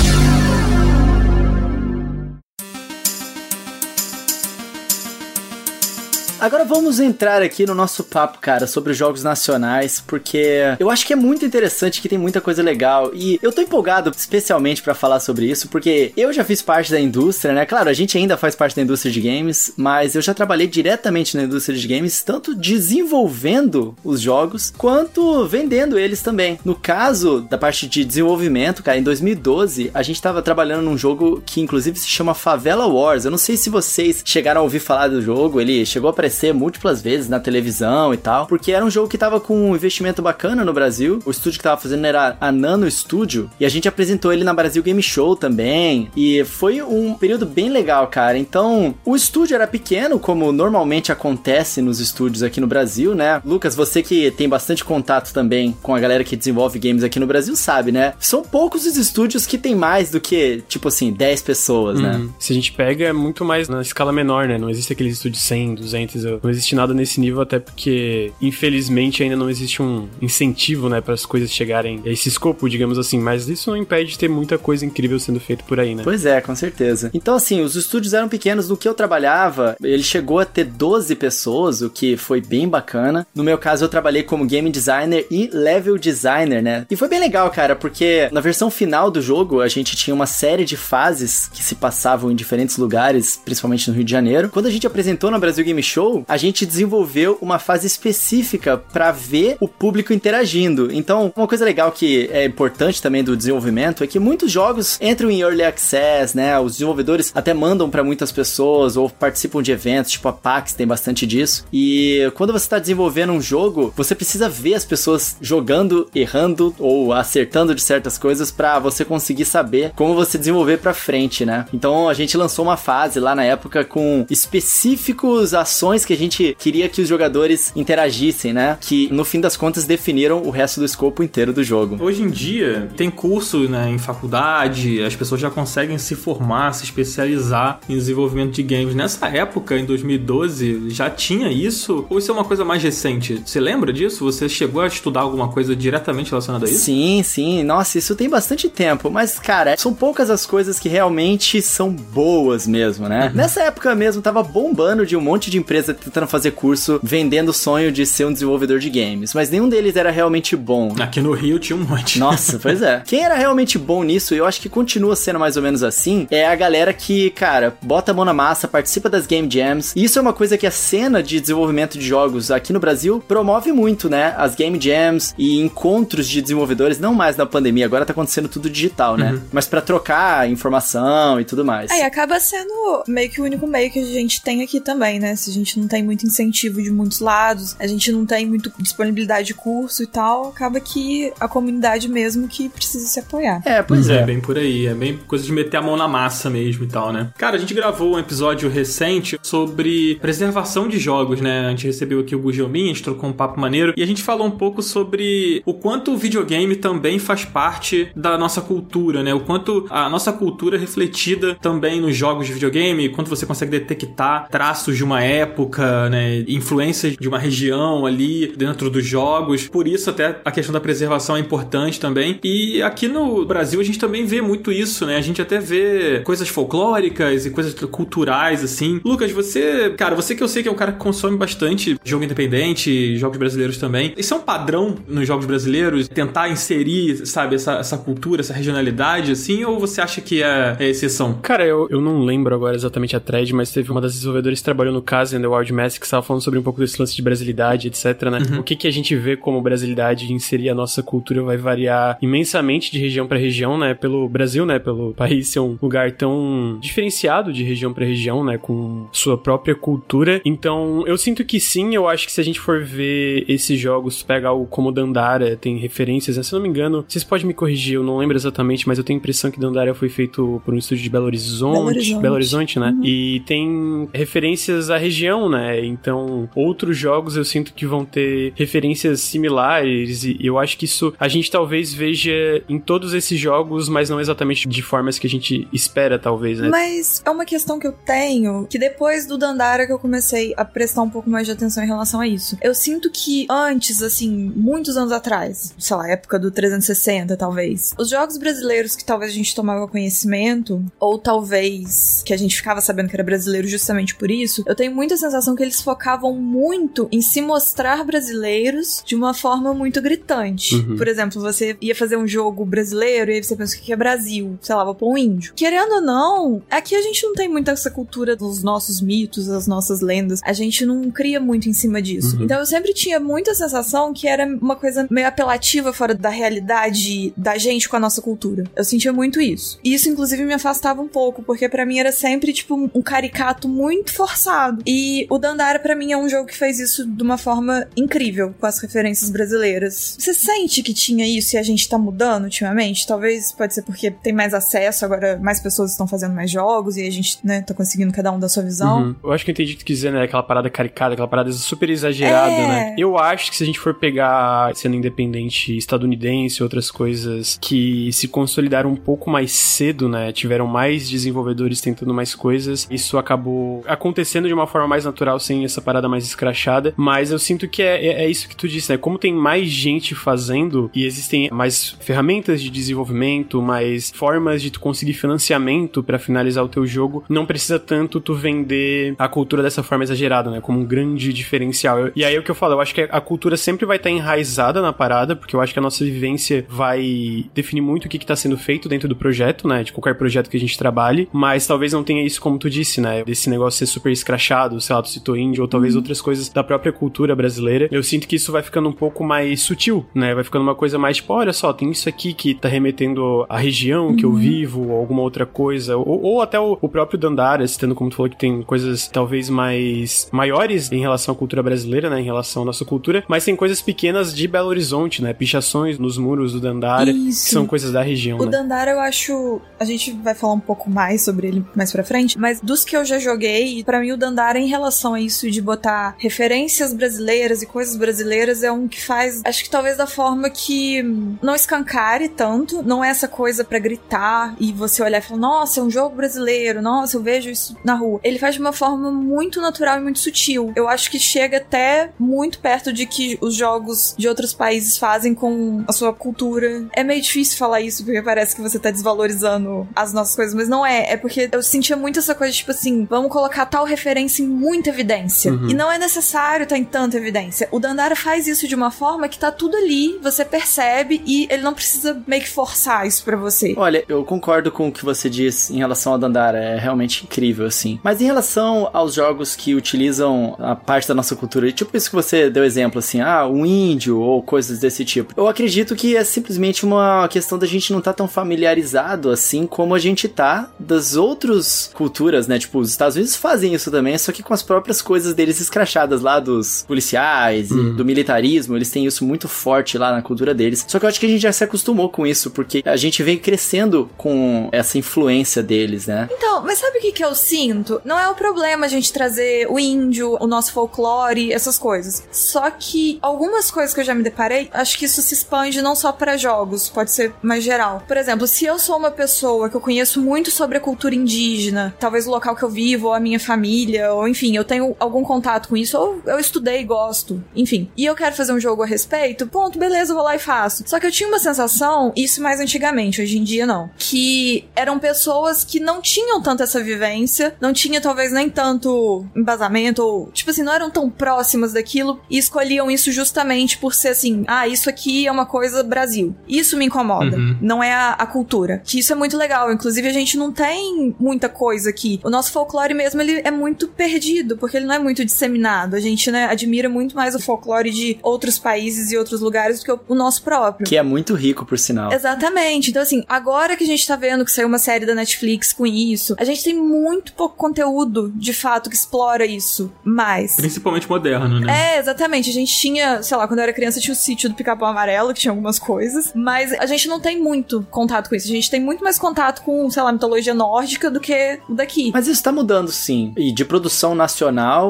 [6.42, 11.06] Agora vamos entrar aqui no nosso papo, cara, sobre os jogos nacionais, porque eu acho
[11.06, 13.12] que é muito interessante, que tem muita coisa legal.
[13.14, 16.98] E eu tô empolgado especialmente pra falar sobre isso, porque eu já fiz parte da
[16.98, 17.64] indústria, né?
[17.64, 21.36] Claro, a gente ainda faz parte da indústria de games, mas eu já trabalhei diretamente
[21.36, 26.58] na indústria de games, tanto desenvolvendo os jogos quanto vendendo eles também.
[26.64, 31.40] No caso da parte de desenvolvimento, cara, em 2012 a gente tava trabalhando num jogo
[31.46, 33.24] que inclusive se chama Favela Wars.
[33.24, 36.31] Eu não sei se vocês chegaram a ouvir falar do jogo, ele chegou a aparecer
[36.32, 39.76] aparecer múltiplas vezes na televisão e tal, porque era um jogo que tava com um
[39.76, 41.20] investimento bacana no Brasil.
[41.26, 44.54] O estúdio que tava fazendo era a Nano Studio, e a gente apresentou ele na
[44.54, 48.38] Brasil Game Show também, e foi um período bem legal, cara.
[48.38, 53.40] Então, o estúdio era pequeno, como normalmente acontece nos estúdios aqui no Brasil, né?
[53.44, 57.26] Lucas, você que tem bastante contato também com a galera que desenvolve games aqui no
[57.26, 58.14] Brasil, sabe, né?
[58.18, 62.16] São poucos os estúdios que tem mais do que, tipo assim, 10 pessoas, né?
[62.16, 62.30] Uhum.
[62.38, 64.56] Se a gente pega, é muito mais na escala menor, né?
[64.56, 69.36] Não existe aqueles estúdios 100, 200, não existe nada nesse nível, até porque, infelizmente, ainda
[69.36, 73.18] não existe um incentivo, né, para as coisas chegarem a esse escopo, digamos assim.
[73.18, 76.02] Mas isso não impede de ter muita coisa incrível sendo feita por aí, né?
[76.04, 77.10] Pois é, com certeza.
[77.14, 78.68] Então, assim, os estúdios eram pequenos.
[78.68, 83.26] No que eu trabalhava, ele chegou a ter 12 pessoas, o que foi bem bacana.
[83.34, 86.86] No meu caso, eu trabalhei como game designer e level designer, né?
[86.90, 90.26] E foi bem legal, cara, porque na versão final do jogo, a gente tinha uma
[90.26, 94.48] série de fases que se passavam em diferentes lugares, principalmente no Rio de Janeiro.
[94.48, 99.12] Quando a gente apresentou na Brasil Game Show, a gente desenvolveu uma fase específica para
[99.12, 100.92] ver o público interagindo.
[100.92, 105.30] Então, uma coisa legal que é importante também do desenvolvimento é que muitos jogos entram
[105.30, 106.58] em early access, né?
[106.58, 110.86] Os desenvolvedores até mandam para muitas pessoas ou participam de eventos, tipo a PAX tem
[110.86, 111.64] bastante disso.
[111.72, 117.12] E quando você está desenvolvendo um jogo, você precisa ver as pessoas jogando, errando ou
[117.12, 121.66] acertando de certas coisas para você conseguir saber como você desenvolver para frente, né?
[121.72, 126.56] Então a gente lançou uma fase lá na época com específicos ações que a gente
[126.58, 128.78] queria que os jogadores interagissem, né?
[128.80, 131.98] Que no fim das contas definiram o resto do escopo inteiro do jogo.
[132.00, 136.84] Hoje em dia tem curso né, em faculdade, as pessoas já conseguem se formar, se
[136.84, 138.94] especializar em desenvolvimento de games.
[138.94, 142.06] Nessa época, em 2012, já tinha isso?
[142.08, 143.42] Ou isso é uma coisa mais recente?
[143.44, 144.24] Você lembra disso?
[144.24, 146.84] Você chegou a estudar alguma coisa diretamente relacionada a isso?
[146.84, 147.62] Sim, sim.
[147.62, 149.10] Nossa, isso tem bastante tempo.
[149.10, 153.28] Mas, cara, são poucas as coisas que realmente são boas mesmo, né?
[153.28, 153.36] Uhum.
[153.36, 157.52] Nessa época mesmo, tava bombando de um monte de empresa tentando fazer curso, vendendo o
[157.52, 159.34] sonho de ser um desenvolvedor de games.
[159.34, 160.94] Mas nenhum deles era realmente bom.
[161.00, 162.18] Aqui no Rio tinha um monte.
[162.18, 163.02] Nossa, pois é.
[163.06, 166.26] Quem era realmente bom nisso, e eu acho que continua sendo mais ou menos assim,
[166.30, 169.92] é a galera que, cara, bota a mão na massa, participa das Game Jams.
[169.96, 173.22] E isso é uma coisa que a cena de desenvolvimento de jogos aqui no Brasil
[173.26, 174.34] promove muito, né?
[174.36, 178.70] As Game Jams e encontros de desenvolvedores, não mais na pandemia, agora tá acontecendo tudo
[178.70, 179.32] digital, né?
[179.32, 179.40] Uhum.
[179.52, 181.90] Mas para trocar informação e tudo mais.
[181.90, 185.34] É, acaba sendo meio que o único meio que a gente tem aqui também, né?
[185.36, 188.72] Se a gente não tem muito incentivo de muitos lados, a gente não tem muito
[188.78, 193.62] disponibilidade de curso e tal, acaba que a comunidade mesmo que precisa se apoiar.
[193.64, 194.20] É, pois é.
[194.20, 196.88] É bem por aí, é bem coisa de meter a mão na massa mesmo e
[196.88, 197.30] tal, né?
[197.36, 201.66] Cara, a gente gravou um episódio recente sobre preservação de jogos, né?
[201.66, 204.22] A gente recebeu aqui o Gujomin, a gente trocou um papo maneiro e a gente
[204.22, 209.34] falou um pouco sobre o quanto o videogame também faz parte da nossa cultura, né?
[209.34, 213.70] O quanto a nossa cultura é refletida também nos jogos de videogame, quanto você consegue
[213.70, 215.61] detectar traços de uma época,
[216.10, 216.44] né?
[216.48, 219.68] Influências de uma região ali dentro dos jogos.
[219.68, 222.38] Por isso até a questão da preservação é importante também.
[222.42, 225.16] E aqui no Brasil a gente também vê muito isso, né?
[225.16, 229.00] A gente até vê coisas folclóricas e coisas culturais assim.
[229.04, 232.24] Lucas, você, cara, você que eu sei que é um cara que consome bastante jogo
[232.24, 234.12] independente, jogos brasileiros também.
[234.16, 236.08] Isso é um padrão nos jogos brasileiros?
[236.08, 239.64] Tentar inserir, sabe, essa, essa cultura, essa regionalidade, assim?
[239.64, 241.38] Ou você acha que é, é exceção?
[241.42, 244.64] Cara, eu, eu não lembro agora exatamente a thread, mas teve uma das desenvolvedoras que
[244.64, 247.88] trabalhou no The Wild Mask que estava falando sobre um pouco desse lance de brasilidade,
[247.88, 248.38] etc, né?
[248.50, 248.60] Uhum.
[248.60, 252.18] O que que a gente vê como brasilidade de inserir a nossa cultura vai variar
[252.20, 253.94] imensamente de região para região, né?
[253.94, 254.78] Pelo Brasil, né?
[254.78, 258.58] Pelo país ser um lugar tão diferenciado de região para região, né?
[258.58, 260.40] Com sua própria cultura.
[260.44, 264.22] Então, eu sinto que sim, eu acho que se a gente for ver esses jogos,
[264.22, 266.42] pega algo como Dandara, tem referências, né?
[266.42, 269.04] se eu não me engano, vocês podem me corrigir, eu não lembro exatamente, mas eu
[269.04, 272.22] tenho a impressão que Dandara foi feito por um estúdio de Belo Horizonte, Belo Horizonte,
[272.22, 272.90] Belo Horizonte né?
[272.90, 273.04] Uhum.
[273.04, 275.84] E tem referências à região, né?
[275.84, 281.14] Então, outros jogos eu sinto que vão ter referências similares e eu acho que isso
[281.18, 285.30] a gente talvez veja em todos esses jogos, mas não exatamente de formas que a
[285.30, 286.68] gente espera, talvez, né?
[286.68, 290.64] Mas é uma questão que eu tenho que depois do Dandara que eu comecei a
[290.64, 292.56] prestar um pouco mais de atenção em relação a isso.
[292.60, 298.08] Eu sinto que antes, assim, muitos anos atrás, sei lá, época do 360, talvez, os
[298.08, 303.08] jogos brasileiros que talvez a gente tomava conhecimento, ou talvez que a gente ficava sabendo
[303.08, 307.20] que era brasileiro justamente por isso, eu tenho muita sensação que eles focavam muito em
[307.20, 310.74] se mostrar brasileiros de uma forma muito gritante.
[310.74, 310.96] Uhum.
[310.96, 313.96] Por exemplo, você ia fazer um jogo brasileiro e aí você pensa o que é
[313.96, 315.52] Brasil, sei lá, vou pôr um índio.
[315.54, 319.66] Querendo ou não, aqui a gente não tem muito essa cultura dos nossos mitos, das
[319.66, 320.40] nossas lendas.
[320.44, 322.36] A gente não cria muito em cima disso.
[322.36, 322.44] Uhum.
[322.44, 327.32] Então eu sempre tinha muita sensação que era uma coisa meio apelativa fora da realidade
[327.36, 328.64] da gente com a nossa cultura.
[328.74, 329.78] Eu sentia muito isso.
[329.84, 333.68] E isso, inclusive, me afastava um pouco, porque para mim era sempre, tipo, um caricato
[333.68, 334.82] muito forçado.
[334.86, 337.86] E E o Dandara, para mim, é um jogo que fez isso de uma forma
[337.96, 340.16] incrível com as referências brasileiras.
[340.18, 343.06] Você sente que tinha isso e a gente tá mudando ultimamente?
[343.06, 347.06] Talvez pode ser porque tem mais acesso, agora mais pessoas estão fazendo mais jogos e
[347.06, 349.02] a gente, né, tá conseguindo cada um da sua visão.
[349.02, 349.16] Uhum.
[349.24, 350.22] Eu acho que eu entendi o que tu quis dizer, né?
[350.22, 352.68] Aquela parada caricada, aquela parada super exagerada, É.
[352.68, 352.94] né?
[352.98, 358.28] Eu acho que se a gente for pegar sendo independente estadunidense, outras coisas que se
[358.28, 360.32] consolidaram um pouco mais cedo, né?
[360.32, 362.86] Tiveram mais desenvolvedores tentando mais coisas.
[362.90, 366.94] Isso acabou acontecendo de uma forma mais natural, sem essa parada mais escrachada.
[366.96, 368.98] Mas eu sinto que é, é, é isso que tu disse, né?
[368.98, 374.80] Como tem mais gente fazendo e existem mais ferramentas de desenvolvimento, mais formas de tu
[374.80, 379.82] conseguir financiamento pra finalizar o teu jogo, não precisa tanto tu vender a cultura dessa
[379.82, 380.60] forma exagerada, né?
[380.60, 382.10] Como um grande diferencial.
[382.16, 384.10] E aí é o que eu falo, eu acho que a cultura sempre vai estar
[384.10, 388.18] enraizada na parada, porque eu acho que a nossa vivência vai definir muito o que,
[388.18, 389.82] que tá sendo feito dentro do projeto, né?
[389.82, 393.00] De qualquer projeto que a gente trabalhe, mas talvez não tenha isso como tu disse,
[393.00, 393.24] né?
[393.24, 396.62] Desse negócio ser super escrachado, sei lá, tu citou índio, ou talvez outras coisas da
[396.64, 397.88] própria cultura brasileira.
[397.90, 400.34] Eu sinto que isso vai ficando um pouco mais sutil, né?
[400.34, 403.58] Vai ficando uma coisa mais tipo, olha só, tem isso aqui que tá remetendo à
[403.58, 407.66] região que eu vivo, ou alguma outra coisa, ou, ou até o, o próprio Dandara,
[407.66, 412.08] citando como tu falou que tem coisas talvez mais maiores em relação à cultura brasileira,
[412.08, 412.20] né?
[412.20, 415.32] Em relação à nossa cultura, mas tem coisas pequenas de Belo Horizonte, né?
[415.32, 417.44] Pichações nos muros do Dandara, Isso.
[417.46, 418.50] que são coisas da região, O né?
[418.50, 419.60] Dandara, eu acho.
[419.78, 422.96] A gente vai falar um pouco mais sobre ele mais pra frente, mas dos que
[422.96, 427.62] eu já joguei, pra mim o Dandara, em relação a isso de botar referências brasileiras
[427.62, 429.42] e coisas brasileiras, é um que faz.
[429.44, 431.02] Acho que talvez da forma que
[431.42, 435.80] não escancare tanto, não é essa coisa pra gritar e você olhar e falar, nossa,
[435.80, 438.20] é um jogo brasileiro, nossa, eu vejo isso na rua.
[438.22, 440.72] Ele faz de uma forma muito natural e muito sutil.
[440.74, 445.34] Eu acho que chega até muito perto de que os jogos de outros países fazem
[445.34, 446.86] com a sua cultura.
[446.92, 450.68] É meio difícil falar isso, porque parece que você tá desvalorizando as nossas coisas, mas
[450.68, 451.12] não é.
[451.12, 454.88] É porque eu sentia muito essa coisa, tipo assim, vamos colocar tal referência em muita
[454.88, 455.50] evidência.
[455.68, 457.68] E não é necessário estar em tanta evidência.
[457.70, 461.62] O Dandara faz isso de uma forma que tá tudo ali, você percebe, e ele
[461.62, 463.74] não precisa meio que forçar isso pra você.
[463.76, 467.66] Olha, eu concordo com o que você diz em relação ao Dandara, é realmente incrível,
[467.66, 468.00] assim.
[468.02, 472.16] Mas em relação aos jogos que utilizam a parte da nossa cultura, tipo isso que
[472.16, 475.34] você deu exemplo, assim, ah, um índio ou coisas desse tipo.
[475.36, 479.94] Eu acredito que é simplesmente uma questão da gente não estar tão familiarizado assim como
[479.94, 482.58] a gente tá das outras culturas, né?
[482.58, 486.20] Tipo, os Estados Unidos fazem isso também, só que com as próprias coisas deles escrachadas
[486.20, 490.84] lá dos policiais e do militarismo, eles têm isso muito forte lá na cultura deles.
[490.88, 493.22] Só que eu acho que a gente já se acostumou com isso, porque a gente
[493.22, 496.28] vem crescendo com essa influência deles, né?
[496.32, 498.00] Então, mas sabe o que, que eu sinto?
[498.04, 502.26] Não é o problema a gente trazer o índio, o nosso folclore, essas coisas.
[502.30, 505.94] Só que algumas coisas que eu já me deparei, acho que isso se expande não
[505.94, 508.02] só pra jogos, pode ser mais geral.
[508.06, 511.94] Por exemplo, se eu sou uma pessoa que eu conheço muito sobre a cultura indígena,
[511.98, 515.22] talvez o local que eu vivo, ou a minha família, ou enfim, eu tenho algum
[515.22, 518.82] contato com isso, ou eu estudei e gosto, enfim, e eu quero fazer um jogo
[518.82, 520.84] a respeito, ponto, beleza, eu vou lá e faço.
[520.86, 524.98] Só que eu tinha uma sensação, isso mais antigamente, hoje em dia não, que eram
[524.98, 530.50] pessoas que não tinham tanto essa vivência, não tinha talvez nem tanto embasamento, ou tipo
[530.50, 534.88] assim, não eram tão próximas daquilo e escolhiam isso justamente por ser assim, ah, isso
[534.88, 536.34] aqui é uma coisa Brasil.
[536.48, 537.56] Isso me incomoda, Uhum.
[537.60, 538.82] não é a, a cultura.
[538.84, 542.20] Que isso é muito legal, inclusive a gente não tem muita coisa aqui.
[542.24, 545.94] O nosso folclore mesmo, ele é muito perdido, porque ele não é muito disseminado.
[545.94, 549.84] A gente, né, admira muito mais o folclore de outros países e outros lugares do
[549.84, 550.86] que o, nosso próprio.
[550.86, 552.12] Que é muito rico, por sinal.
[552.12, 552.90] Exatamente.
[552.90, 555.86] Então, assim, agora que a gente tá vendo que saiu uma série da Netflix com
[555.86, 559.92] isso, a gente tem muito pouco conteúdo, de fato, que explora isso.
[560.04, 560.56] Mas.
[560.56, 561.96] Principalmente moderno, né?
[561.96, 562.50] É, exatamente.
[562.50, 565.32] A gente tinha, sei lá, quando eu era criança tinha o sítio do Pica-Pau Amarelo,
[565.32, 568.46] que tinha algumas coisas, mas a gente não tem muito contato com isso.
[568.46, 572.10] A gente tem muito mais contato com, sei lá, mitologia nórdica do que o daqui.
[572.12, 573.32] Mas isso tá mudando sim.
[573.36, 574.31] E de produção nacional,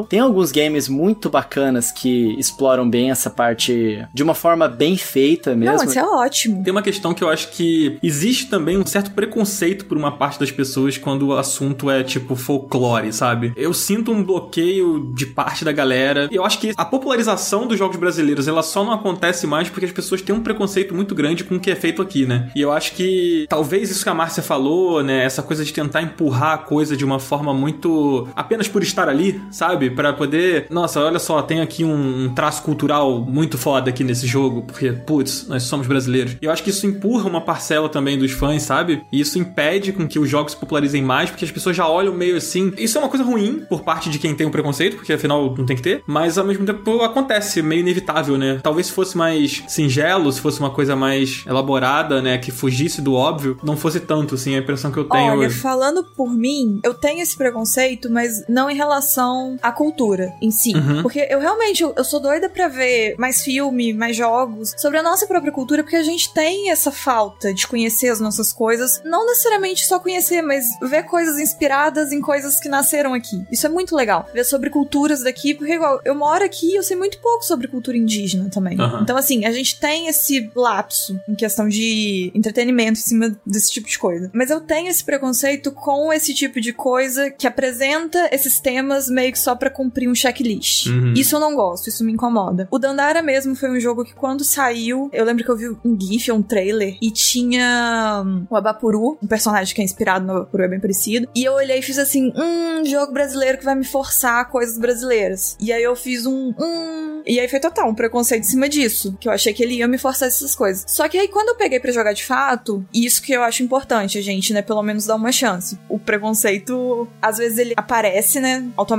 [0.08, 5.54] tem alguns games muito bacanas que exploram bem essa parte de uma forma bem feita
[5.54, 5.76] mesmo.
[5.76, 6.62] Não, isso é ótimo.
[6.62, 10.38] Tem uma questão que eu acho que existe também um certo preconceito por uma parte
[10.38, 13.52] das pessoas quando o assunto é tipo folclore, sabe?
[13.56, 16.28] Eu sinto um bloqueio de parte da galera.
[16.30, 19.92] Eu acho que a popularização dos jogos brasileiros ela só não acontece mais porque as
[19.92, 22.50] pessoas têm um preconceito muito grande com o que é feito aqui, né?
[22.54, 25.24] E eu acho que talvez isso que a Márcia falou, né?
[25.24, 29.31] Essa coisa de tentar empurrar a coisa de uma forma muito apenas por estar ali,
[29.50, 29.90] sabe?
[29.90, 34.26] Pra poder, nossa, olha só, tem aqui um, um traço cultural muito foda aqui nesse
[34.26, 36.36] jogo, porque putz, nós somos brasileiros.
[36.40, 39.04] E eu acho que isso empurra uma parcela também dos fãs, sabe?
[39.12, 42.14] E isso impede com que os jogos se popularizem mais, porque as pessoas já olham
[42.14, 42.72] meio assim.
[42.76, 45.66] Isso é uma coisa ruim por parte de quem tem um preconceito, porque afinal não
[45.66, 48.60] tem que ter, mas ao mesmo tempo acontece, meio inevitável, né?
[48.62, 53.14] Talvez se fosse mais singelo, se fosse uma coisa mais elaborada, né, que fugisse do
[53.14, 55.58] óbvio, não fosse tanto assim, a impressão que eu tenho Olha, hoje.
[55.58, 60.50] falando por mim, eu tenho esse preconceito, mas não em relação relação à cultura em
[60.50, 60.74] si.
[60.74, 61.02] Uhum.
[61.02, 65.02] Porque eu realmente, eu, eu sou doida pra ver mais filme, mais jogos sobre a
[65.02, 69.00] nossa própria cultura, porque a gente tem essa falta de conhecer as nossas coisas.
[69.04, 73.42] Não necessariamente só conhecer, mas ver coisas inspiradas em coisas que nasceram aqui.
[73.50, 74.28] Isso é muito legal.
[74.32, 77.68] Ver sobre culturas daqui, porque igual, eu moro aqui e eu sei muito pouco sobre
[77.68, 78.78] cultura indígena também.
[78.80, 79.00] Aham.
[79.02, 83.88] Então, assim, a gente tem esse lapso em questão de entretenimento em cima desse tipo
[83.88, 84.30] de coisa.
[84.32, 89.32] Mas eu tenho esse preconceito com esse tipo de coisa que apresenta esses temas meio
[89.32, 90.86] que só pra cumprir um checklist.
[90.86, 91.14] Uhum.
[91.14, 92.68] Isso eu não gosto, isso me incomoda.
[92.70, 95.98] O Dandara mesmo foi um jogo que quando saiu, eu lembro que eu vi um
[96.00, 100.64] gif, um trailer, e tinha hum, o Abapuru, um personagem que é inspirado no Abapuru,
[100.64, 101.28] é bem parecido.
[101.34, 105.56] E eu olhei e fiz assim, hum, jogo brasileiro que vai me forçar coisas brasileiras.
[105.60, 107.22] E aí eu fiz um, hum...
[107.26, 109.88] E aí foi total, um preconceito em cima disso, que eu achei que ele ia
[109.88, 110.84] me forçar essas coisas.
[110.88, 114.18] Só que aí quando eu peguei pra jogar de fato, isso que eu acho importante,
[114.18, 115.78] a gente, né, pelo menos dar uma chance.
[115.88, 118.91] O preconceito, às vezes ele aparece, né, automaticamente,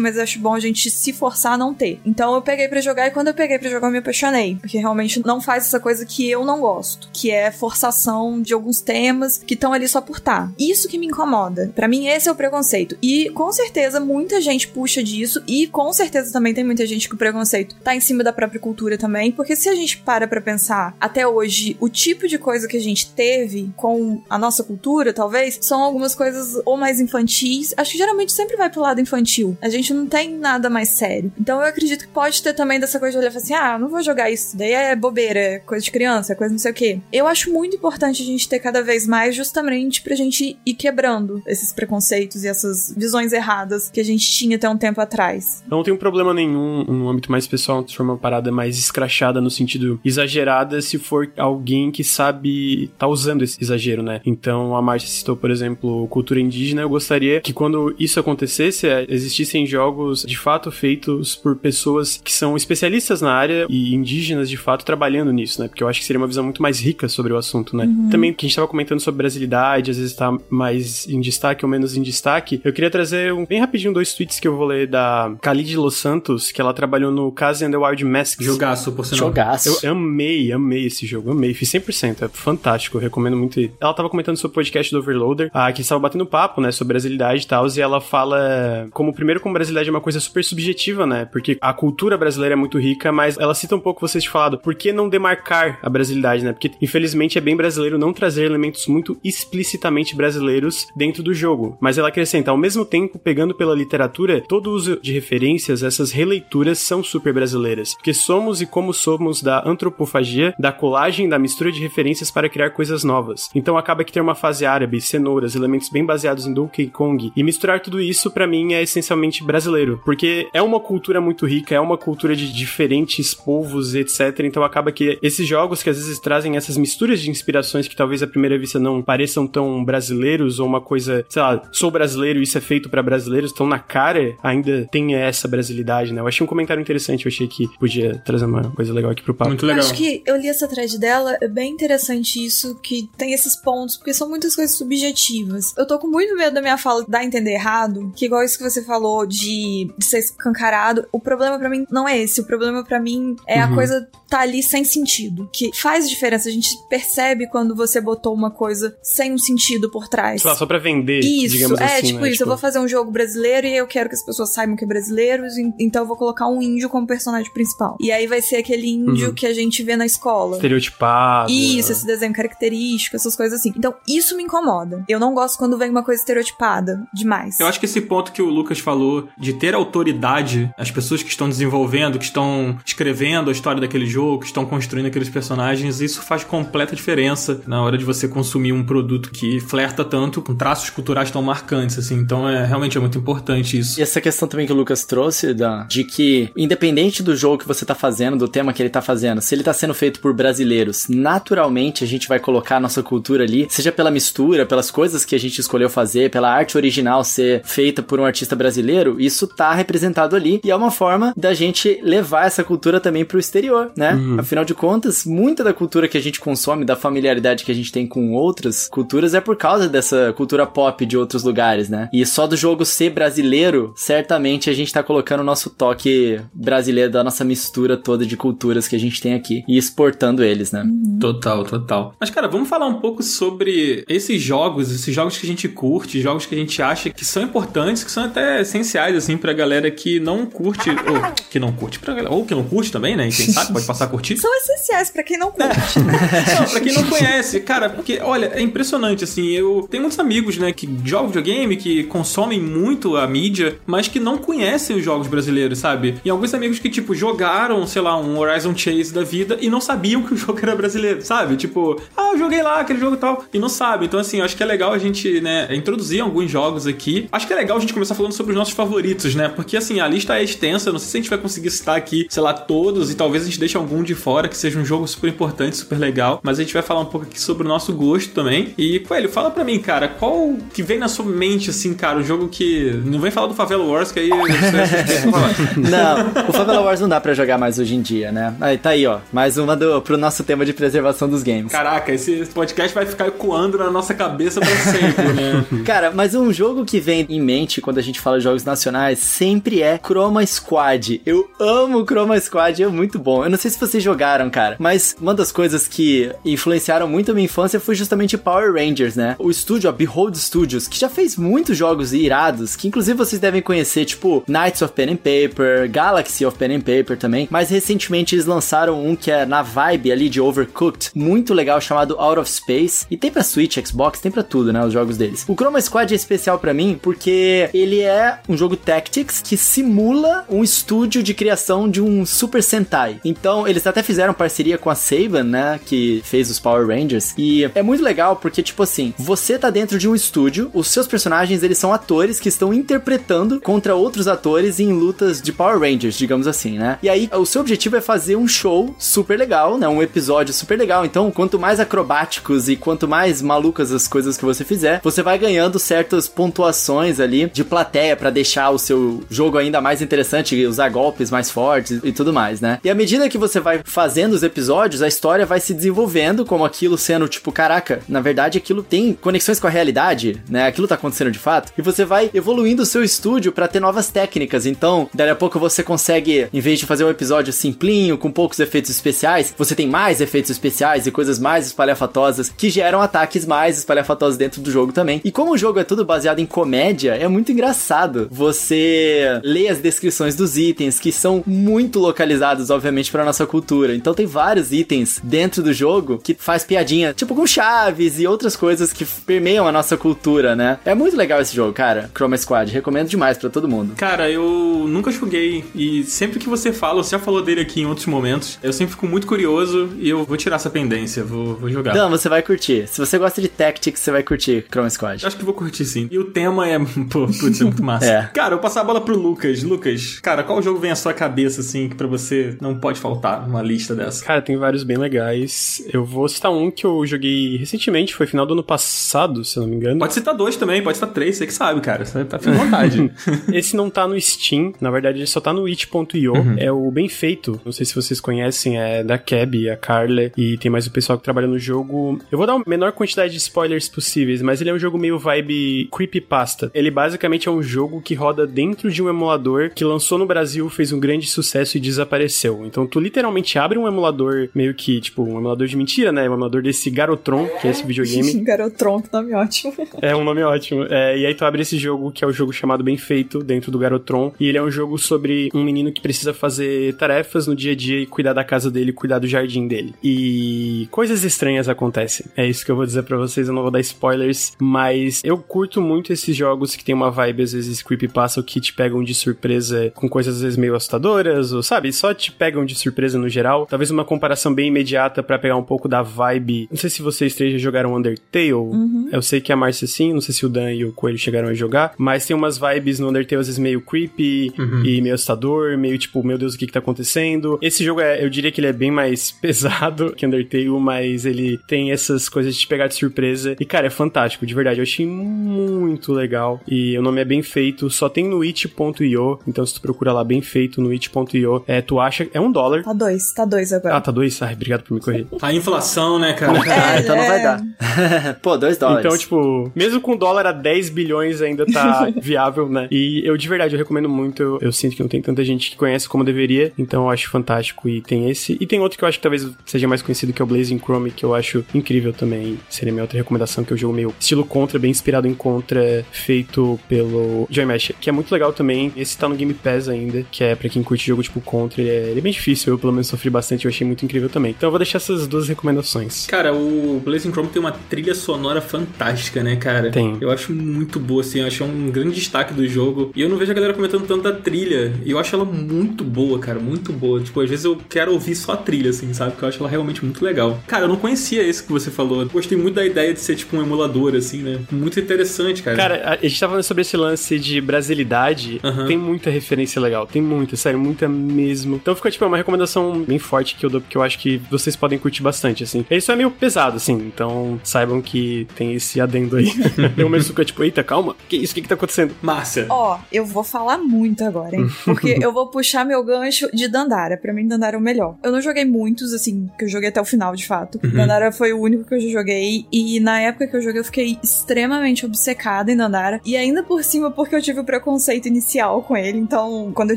[0.00, 2.00] mas eu acho bom a gente se forçar a não ter.
[2.04, 4.78] Então eu peguei pra jogar e quando eu peguei pra jogar eu me apaixonei, porque
[4.78, 9.38] realmente não faz essa coisa que eu não gosto, que é forçação de alguns temas
[9.38, 10.50] que estão ali só por tá.
[10.58, 11.72] Isso que me incomoda.
[11.74, 12.96] Pra mim esse é o preconceito.
[13.02, 17.14] E com certeza muita gente puxa disso e com certeza também tem muita gente que
[17.14, 20.40] o preconceito tá em cima da própria cultura também, porque se a gente para pra
[20.40, 25.12] pensar até hoje o tipo de coisa que a gente teve com a nossa cultura,
[25.12, 27.74] talvez, são algumas coisas ou mais infantis.
[27.76, 29.23] Acho que geralmente sempre vai pro lado infantil.
[29.60, 31.32] A gente não tem nada mais sério.
[31.38, 33.78] Então eu acredito que pode ter também dessa coisa de olhar e falar assim: ah,
[33.78, 36.70] não vou jogar isso, daí é bobeira, é coisa de criança, é coisa não sei
[36.70, 37.00] o quê.
[37.12, 41.42] Eu acho muito importante a gente ter cada vez mais, justamente pra gente ir quebrando
[41.46, 45.62] esses preconceitos e essas visões erradas que a gente tinha até um tempo atrás.
[45.68, 49.50] Não tenho problema nenhum no âmbito mais pessoal se for uma parada mais escrachada no
[49.50, 54.20] sentido exagerada se for alguém que sabe tá usando esse exagero, né?
[54.24, 56.82] Então a Márcia citou, por exemplo, cultura indígena.
[56.82, 62.32] Eu gostaria que quando isso acontecesse, eh, existissem jogos de fato feitos por pessoas que
[62.32, 65.68] são especialistas na área e indígenas de fato trabalhando nisso, né?
[65.68, 67.88] Porque eu acho que seria uma visão muito mais rica sobre o assunto, né?
[68.10, 71.70] Também que a gente tava comentando sobre brasilidade, às vezes tá mais em destaque ou
[71.70, 72.60] menos em destaque.
[72.64, 75.96] Eu queria trazer um, bem rapidinho dois tweets que eu vou ler da Khalid Los
[75.96, 78.44] Santos, que ela trabalhou no Casa and the Wild Masks.
[78.44, 79.28] Jogaço, por sinal.
[79.28, 79.78] Jogaço.
[79.82, 83.60] Eu amei, amei esse jogo, amei, fiz 100%, é fantástico, eu recomendo muito.
[83.80, 86.94] Ela tava comentando sobre o podcast do Overloader, ah, que estava batendo papo, né, sobre
[86.94, 91.06] brasilidade e tal, e ela fala, como primeiro como brasilidade é uma coisa super subjetiva,
[91.06, 94.58] né, porque a cultura brasileira é muito rica, mas ela cita um pouco vocês falado,
[94.58, 98.86] por que não demarcar a brasilidade, né, porque infelizmente é bem brasileiro não trazer elementos
[98.86, 104.40] muito explicitamente brasileiros dentro do jogo, mas ela acrescenta, ao mesmo tempo, pegando pela literatura,
[104.40, 109.62] todo uso de referências, essas releituras são super brasileiras, porque somos e como somos da
[109.66, 113.50] antropofagia, da colagem, da mistura de referências para criar coisas novas.
[113.54, 117.42] Então acaba que ter uma fase árabe, cenouras, elementos bem baseados em Donkey Kong, e
[117.42, 121.80] misturar tudo isso para mim é essencialmente brasileiro, porque é uma cultura muito rica, é
[121.80, 124.40] uma cultura de diferentes povos, etc.
[124.40, 128.22] Então acaba que esses jogos que às vezes trazem essas misturas de inspirações que talvez
[128.22, 132.42] à primeira vista não pareçam tão brasileiros ou uma coisa, sei lá, sou brasileiro e
[132.42, 136.20] isso é feito para brasileiros, estão na cara, ainda tem essa brasilidade, né?
[136.20, 139.34] Eu achei um comentário interessante, eu achei que podia trazer uma coisa legal aqui pro
[139.34, 139.50] papo.
[139.50, 139.84] Muito legal.
[139.84, 143.96] Acho que eu li essa thread dela, é bem interessante isso, que tem esses pontos,
[143.96, 145.74] porque são muitas coisas subjetivas.
[145.76, 148.58] Eu tô com muito medo da minha fala dar a entender errado, que igual isso
[148.58, 152.44] que você falou de, de ser escancarado, o problema pra mim não é esse, o
[152.44, 153.74] problema pra mim é a Uhum.
[153.74, 158.50] coisa tá ali sem sentido, que faz diferença, a gente percebe quando você botou uma
[158.50, 160.42] coisa sem um sentido por trás.
[160.42, 162.30] Sei lá, só pra vender, Isso, digamos é, assim, tipo né?
[162.30, 162.42] isso.
[162.42, 164.88] Eu vou fazer um jogo brasileiro e eu quero que as pessoas saibam que é
[164.88, 167.96] brasileiro, en- então eu vou colocar um índio como personagem principal.
[168.00, 169.34] E aí vai ser aquele índio Uhum.
[169.34, 170.56] que a gente vê na escola.
[170.56, 171.52] estereotipado.
[171.52, 173.72] Isso, esse desenho característico, essas coisas assim.
[173.76, 175.04] Então, isso me incomoda.
[175.08, 177.60] Eu não gosto quando vem uma coisa estereotipada demais.
[177.60, 181.28] Eu acho que esse ponto que o Lucas falou de ter autoridade, as pessoas que
[181.30, 186.22] estão desenvolvendo, que estão escrevendo a história daquele jogo, que estão construindo aqueles personagens, isso
[186.22, 190.90] faz completa diferença na hora de você consumir um produto que flerta tanto com traços
[190.90, 192.16] culturais tão marcantes, assim.
[192.16, 193.98] Então, é realmente é muito importante isso.
[193.98, 197.68] E essa questão também que o Lucas trouxe, da, de que, independente do jogo que
[197.68, 200.32] você tá fazendo, do tema que ele tá fazendo, se ele tá sendo feito por
[200.32, 205.24] brasileiros, naturalmente a gente vai colocar a nossa cultura ali, seja pela mistura, pelas coisas
[205.24, 209.46] que a gente escolheu fazer, pela arte original ser feita por um artista brasileiro, isso
[209.46, 213.90] tá representado ali e é uma forma da gente levar essa cultura também pro exterior,
[213.96, 214.13] né?
[214.14, 214.40] Uhum.
[214.40, 217.92] Afinal de contas, muita da cultura que a gente consome, da familiaridade que a gente
[217.92, 222.08] tem com outras culturas, é por causa dessa cultura pop de outros lugares, né?
[222.12, 227.10] E só do jogo ser brasileiro, certamente a gente tá colocando o nosso toque brasileiro
[227.10, 230.82] da nossa mistura toda de culturas que a gente tem aqui e exportando eles, né?
[230.82, 231.18] Uhum.
[231.20, 232.14] Total, total.
[232.18, 236.20] Mas, cara, vamos falar um pouco sobre esses jogos, esses jogos que a gente curte,
[236.20, 239.90] jogos que a gente acha que são importantes, que são até essenciais, assim, pra galera
[239.90, 243.28] que não curte, ou que não curte, pra galera, ou que não curte também, né?
[243.28, 244.36] E quem sabe pode passar a curtir.
[244.36, 245.64] São essenciais pra quem não curte.
[246.34, 246.60] É.
[246.60, 250.56] não, pra quem não conhece, cara, porque, olha, é impressionante, assim, eu tenho muitos amigos,
[250.56, 255.26] né, que jogam videogame, que consomem muito a mídia, mas que não conhecem os jogos
[255.26, 256.20] brasileiros, sabe?
[256.24, 259.80] E alguns amigos que, tipo, jogaram, sei lá, um Horizon Chase da vida e não
[259.80, 261.56] sabiam que o jogo era brasileiro, sabe?
[261.56, 264.06] Tipo, ah, eu joguei lá aquele jogo e tal, e não sabe.
[264.06, 267.28] Então, assim, eu acho que é legal a gente, né, introduzir alguns jogos aqui.
[267.30, 269.48] Acho que é legal a gente começar falando sobre os nossos favoritos, né?
[269.48, 272.26] Porque, assim, a lista é extensa, não sei se a gente vai conseguir citar aqui,
[272.28, 275.06] sei lá, todos, e talvez a gente deixe algum de fora, que seja um jogo
[275.06, 277.92] super importante, super legal, mas a gente vai falar um pouco aqui sobre o nosso
[277.92, 278.74] gosto também.
[278.76, 282.20] E, Coelho, fala pra mim, cara, qual que vem na sua mente, assim, cara, o
[282.20, 283.00] um jogo que...
[283.04, 284.30] Não vem falar do Favela Wars, que aí...
[285.76, 288.54] não, o Favela Wars não dá pra jogar mais hoje em dia, né?
[288.60, 291.70] Aí, tá aí, ó, mais uma do, pro nosso tema de preservação dos games.
[291.70, 295.64] Caraca, esse podcast vai ficar ecoando na nossa cabeça pra sempre, né?
[295.84, 299.18] Cara, mas um jogo que vem em mente quando a gente fala de jogos nacionais
[299.18, 301.20] sempre é Chroma Squad.
[301.26, 303.44] Eu amo Chroma Squad, é muito bom.
[303.44, 307.34] Eu não sei se vocês jogaram, cara, mas uma das coisas que influenciaram muito a
[307.34, 309.36] minha infância foi justamente Power Rangers, né?
[309.38, 313.62] O estúdio, a Behold Studios, que já fez muitos jogos irados, que inclusive vocês devem
[313.62, 317.48] conhecer, tipo Knights of Pen and Paper, Galaxy of Pen and Paper também.
[317.50, 322.18] Mas recentemente eles lançaram um que é na vibe ali de Overcooked, muito legal, chamado
[322.18, 323.06] Out of Space.
[323.10, 324.84] E tem pra Switch, Xbox, tem pra tudo, né?
[324.84, 325.44] Os jogos deles.
[325.48, 330.44] O Chroma Squad é especial para mim porque ele é um jogo Tactics que simula
[330.48, 333.20] um estúdio de criação de um Super Sentai.
[333.24, 335.80] Então, eles até fizeram parceria com a Saban, né?
[335.84, 337.34] Que fez os Power Rangers.
[337.36, 341.06] E é muito legal porque, tipo assim, você tá dentro de um estúdio, os seus
[341.06, 346.16] personagens, eles são atores que estão interpretando contra outros atores em lutas de Power Rangers,
[346.16, 346.98] digamos assim, né?
[347.02, 349.88] E aí, o seu objetivo é fazer um show super legal, né?
[349.88, 351.04] Um episódio super legal.
[351.04, 355.38] Então, quanto mais acrobáticos e quanto mais malucas as coisas que você fizer, você vai
[355.38, 360.88] ganhando certas pontuações ali de plateia para deixar o seu jogo ainda mais interessante, usar
[360.88, 362.78] golpes mais fortes e tudo mais, né?
[362.84, 366.64] E à medida que você vai fazendo os episódios, a história vai se desenvolvendo como
[366.64, 370.66] aquilo sendo tipo, caraca, na verdade aquilo tem conexões com a realidade, né?
[370.66, 371.72] Aquilo tá acontecendo de fato.
[371.76, 374.66] E você vai evoluindo o seu estúdio para ter novas técnicas.
[374.66, 378.58] Então, daí a pouco você consegue, em vez de fazer um episódio simplinho, com poucos
[378.60, 383.78] efeitos especiais, você tem mais efeitos especiais e coisas mais espalhafatosas que geram ataques mais
[383.78, 385.20] espalhafatosos dentro do jogo também.
[385.24, 388.28] E como o jogo é tudo baseado em comédia, é muito engraçado.
[388.30, 393.94] Você lê as descrições dos itens que são muito localizados, obviamente, para nossa cultura.
[393.94, 398.56] Então tem vários itens dentro do jogo que faz piadinha, tipo com chaves e outras
[398.56, 400.78] coisas que permeiam a nossa cultura, né?
[400.84, 402.10] É muito legal esse jogo, cara.
[402.14, 403.94] Chroma Squad, recomendo demais para todo mundo.
[403.96, 407.86] Cara, eu nunca joguei e sempre que você fala, você já falou dele aqui em
[407.86, 411.70] outros momentos, eu sempre fico muito curioso e eu vou tirar essa pendência, vou, vou
[411.70, 411.94] jogar.
[411.94, 412.86] Não, você vai curtir.
[412.88, 415.24] Se você gosta de Tactics, você vai curtir Chrome Squad.
[415.26, 416.08] Acho que vou curtir sim.
[416.10, 416.78] E o tema é,
[417.10, 418.06] pô, putz, é muito massa.
[418.06, 418.22] é.
[418.34, 419.62] Cara, eu vou passar a bola pro Lucas.
[419.62, 423.33] Lucas, cara, qual jogo vem à sua cabeça, assim, que pra você não pode faltar
[423.40, 424.24] numa lista dessa?
[424.24, 425.84] Cara, tem vários bem legais.
[425.92, 429.62] Eu vou citar um que eu joguei recentemente, foi final do ano passado, se eu
[429.62, 429.98] não me engano.
[429.98, 432.04] Pode citar dois também, pode citar três, você que sabe, cara.
[432.04, 433.12] Você tá ficando vontade.
[433.52, 436.34] Esse não tá no Steam, na verdade ele só tá no itch.io.
[436.34, 436.56] Uhum.
[436.58, 437.60] É o Bem Feito.
[437.64, 441.18] Não sei se vocês conhecem, é da Keb, a Carla, e tem mais o pessoal
[441.18, 442.18] que trabalha no jogo.
[442.30, 445.18] Eu vou dar a menor quantidade de spoilers possíveis, mas ele é um jogo meio
[445.18, 446.70] vibe creepypasta.
[446.74, 450.68] Ele basicamente é um jogo que roda dentro de um emulador que lançou no Brasil,
[450.68, 452.62] fez um grande sucesso e desapareceu.
[452.64, 453.23] Então tu literalmente
[453.58, 456.22] abre um emulador meio que, tipo, um emulador de mentira, né?
[456.22, 458.32] Um emulador desse Garotron, que é esse videogame.
[458.44, 459.74] Garotron, que nome ótimo.
[460.00, 460.84] É um nome ótimo.
[460.84, 463.70] É, e aí tu abre esse jogo, que é o jogo chamado Bem Feito, dentro
[463.70, 464.32] do Garotron.
[464.38, 467.76] E ele é um jogo sobre um menino que precisa fazer tarefas no dia a
[467.76, 469.94] dia e cuidar da casa dele, cuidar do jardim dele.
[470.02, 472.26] E coisas estranhas acontecem.
[472.36, 475.38] É isso que eu vou dizer para vocês, eu não vou dar spoilers, mas eu
[475.38, 479.02] curto muito esses jogos que tem uma vibe, às vezes, creepypasta, ou que te pegam
[479.02, 483.03] de surpresa com coisas, às vezes, meio assustadoras, ou sabe, só te pegam de surpresa
[483.12, 483.66] no geral.
[483.66, 486.68] Talvez uma comparação bem imediata para pegar um pouco da vibe.
[486.70, 488.52] Não sei se vocês três já jogaram Undertale.
[488.54, 489.08] Uhum.
[489.12, 491.48] Eu sei que a Marcia sim, não sei se o Dan e o Coelho chegaram
[491.48, 494.84] a jogar, mas tem umas vibes no Undertale, às vezes, meio creepy uhum.
[494.84, 497.58] e meio assustador, meio tipo, meu Deus, o que que tá acontecendo?
[497.60, 501.58] Esse jogo é, eu diria que ele é bem mais pesado que Undertale, mas ele
[501.66, 503.56] tem essas coisas de te pegar de surpresa.
[503.58, 504.80] E, cara, é fantástico, de verdade.
[504.80, 506.60] Eu achei muito legal.
[506.66, 509.38] E o nome é bem feito, só tem no it.io.
[509.46, 512.28] Então, se tu procura lá bem feito no it.io, é, tu acha.
[512.32, 512.82] É um dólar.
[512.82, 513.96] Tá dois, tá dois agora.
[513.96, 514.40] Ah, tá dois?
[514.42, 515.26] Ai, obrigado por me correr.
[515.42, 516.54] A inflação, né, cara?
[516.74, 517.42] Ah, então não vai é.
[517.42, 517.62] dar.
[518.42, 519.04] Pô, dois dólares.
[519.04, 522.88] Então, tipo, mesmo com dólar a 10 bilhões ainda tá viável, né?
[522.90, 524.42] E eu, de verdade, eu recomendo muito.
[524.42, 527.30] Eu, eu sinto que não tem tanta gente que conhece como deveria, então eu acho
[527.30, 527.88] fantástico.
[527.88, 528.56] E tem esse.
[528.60, 530.78] E tem outro que eu acho que talvez seja mais conhecido, que é o Blazing
[530.78, 532.58] Chrome, que eu acho incrível também.
[532.68, 536.04] Seria minha outra recomendação, que é o jogo meio estilo Contra, bem inspirado em Contra,
[536.10, 538.92] feito pelo Joy Mesh, que é muito legal também.
[538.96, 541.90] Esse tá no Game Pass ainda, que é pra quem curte jogo tipo Contra, ele
[541.90, 542.74] é, ele é bem difícil.
[542.74, 544.50] Eu, pelo menos, sofri bastante, eu achei muito incrível também.
[544.50, 546.26] Então eu vou deixar essas duas recomendações.
[546.26, 549.90] Cara, o Blazing Chrome tem uma trilha sonora fantástica, né, cara?
[549.90, 550.18] Tem.
[550.20, 553.10] Eu acho muito boa, assim, eu acho um grande destaque do jogo.
[553.16, 554.92] E eu não vejo a galera comentando tanto da trilha.
[555.02, 557.22] E eu acho ela muito boa, cara, muito boa.
[557.22, 559.30] Tipo, às vezes eu quero ouvir só a trilha, assim, sabe?
[559.30, 560.60] Porque eu acho ela realmente muito legal.
[560.66, 562.26] Cara, eu não conhecia esse que você falou.
[562.26, 564.60] Gostei muito da ideia de ser, tipo, um emulador, assim, né?
[564.70, 565.76] Muito interessante, cara.
[565.76, 568.60] Cara, a, gente tava falando sobre esse lance de brasilidade.
[568.62, 568.86] Aham.
[568.86, 570.06] Tem muita referência legal.
[570.06, 571.76] Tem muita, sério, muita mesmo.
[571.76, 572.73] Então fica, tipo, uma recomendação
[573.06, 575.84] bem forte que eu dou, porque eu acho que vocês podem curtir bastante, assim.
[575.90, 576.94] Isso é meio pesado, assim.
[576.94, 579.50] Então saibam que tem esse adendo aí.
[579.96, 581.16] eu mesmo fico, tipo, eita, calma.
[581.28, 581.52] Que isso?
[581.52, 582.14] O que que tá acontecendo?
[582.22, 582.66] Márcia.
[582.68, 584.68] Ó, eu vou falar muito agora, hein?
[584.84, 587.16] Porque eu vou puxar meu gancho de Dandara.
[587.16, 588.16] Pra mim, Dandara é o melhor.
[588.22, 590.78] Eu não joguei muitos, assim, que eu joguei até o final, de fato.
[590.78, 592.66] Dandara foi o único que eu já joguei.
[592.72, 596.20] E na época que eu joguei, eu fiquei extremamente obcecada em Dandara.
[596.24, 599.18] E ainda por cima, porque eu tive o preconceito inicial com ele.
[599.18, 599.96] Então, quando eu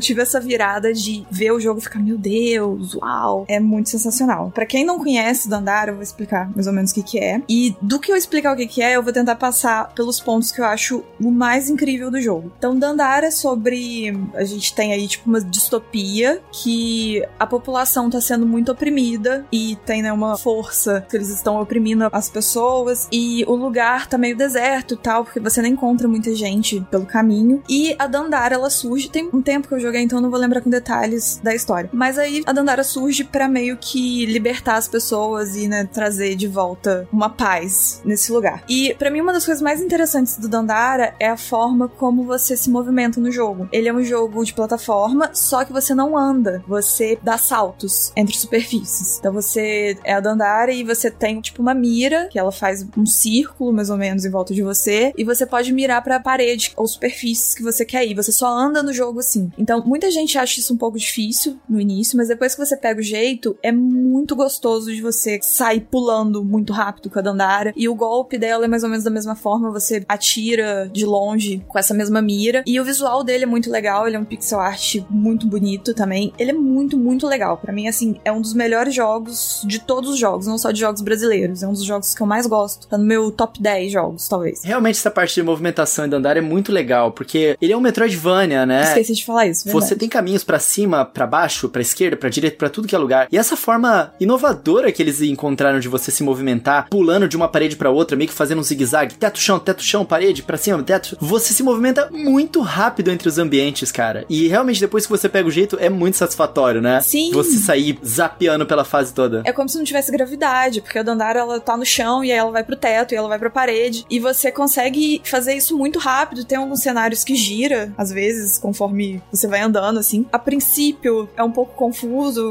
[0.00, 4.50] tive essa virada de ver o jogo e ficar, meu Deus, uau, é muito sensacional.
[4.54, 7.42] Pra quem não conhece Dandara, eu vou explicar mais ou menos o que que é.
[7.48, 10.52] E do que eu explicar o que que é, eu vou tentar passar pelos pontos
[10.52, 12.52] que eu acho o mais incrível do jogo.
[12.58, 14.18] Então, Dandara é sobre.
[14.34, 19.76] A gente tem aí, tipo, uma distopia que a população tá sendo muito oprimida e
[19.86, 23.08] tem, né, uma força que eles estão oprimindo as pessoas.
[23.12, 27.06] E o lugar tá meio deserto e tal, porque você não encontra muita gente pelo
[27.06, 27.62] caminho.
[27.68, 29.10] E a Dandara, ela surge.
[29.10, 31.90] Tem um tempo que eu joguei, então não vou lembrar com detalhes da história.
[31.92, 36.48] Mas aí a Dandara surge pra meio que libertar as pessoas e, né, trazer de
[36.48, 38.64] volta uma paz nesse lugar.
[38.68, 42.56] E pra mim, uma das coisas mais interessantes do Dandara é a forma como você
[42.56, 43.68] se movimenta no jogo.
[43.72, 48.36] Ele é um jogo de plataforma, só que você não anda, você dá saltos entre
[48.36, 49.18] superfícies.
[49.18, 53.06] Então você é a Dandara e você tem tipo uma mira, que ela faz um
[53.06, 56.88] círculo mais ou menos em volta de você, e você pode mirar pra parede ou
[56.88, 58.14] superfícies que você quer ir.
[58.14, 59.50] Você só anda no jogo assim.
[59.56, 63.00] Então muita gente acha isso um pouco difícil no início, mas depois que você pega
[63.00, 67.72] o jeito, é muito gostoso de você sair pulando muito rápido com a Dandara.
[67.76, 71.64] E o golpe dela é mais ou menos da mesma forma, você atira de longe
[71.68, 72.62] com essa mesma mira.
[72.66, 76.32] E o visual dele é muito legal, ele é um pixel art muito bonito também.
[76.38, 77.56] Ele é muito, muito legal.
[77.56, 80.80] Pra mim, assim, é um dos melhores jogos de todos os jogos, não só de
[80.80, 81.62] jogos brasileiros.
[81.62, 82.86] É um dos jogos que eu mais gosto.
[82.88, 84.62] Tá no meu top 10 jogos, talvez.
[84.62, 88.66] Realmente essa parte de movimentação em Dandara é muito legal, porque ele é um Metroidvania,
[88.66, 88.82] né?
[88.82, 89.86] Esqueci de falar isso, verdade.
[89.86, 92.98] Você tem caminhos pra cima, pra baixo, pra esquerda, pra direita, pra tudo que é
[92.98, 93.28] lugar.
[93.30, 97.76] E essa forma inovadora que eles encontraram de você se movimentar, pulando de uma parede
[97.76, 101.16] pra outra, meio que fazendo um zigue-zague, teto chão, teto chão, parede, pra cima, teto.
[101.20, 104.24] Você se movimenta muito rápido entre os ambientes, cara.
[104.28, 107.00] E realmente depois que você pega o jeito é muito satisfatório, né?
[107.00, 107.30] Sim.
[107.32, 109.42] Você sair zapeando pela fase toda.
[109.44, 112.38] É como se não tivesse gravidade, porque a Dandara ela tá no chão e aí
[112.38, 114.04] ela vai pro teto e ela vai pra parede.
[114.10, 116.44] E você consegue fazer isso muito rápido.
[116.44, 120.26] Tem alguns cenários que gira, às vezes, conforme você vai andando, assim.
[120.32, 122.08] A princípio é um pouco confuso,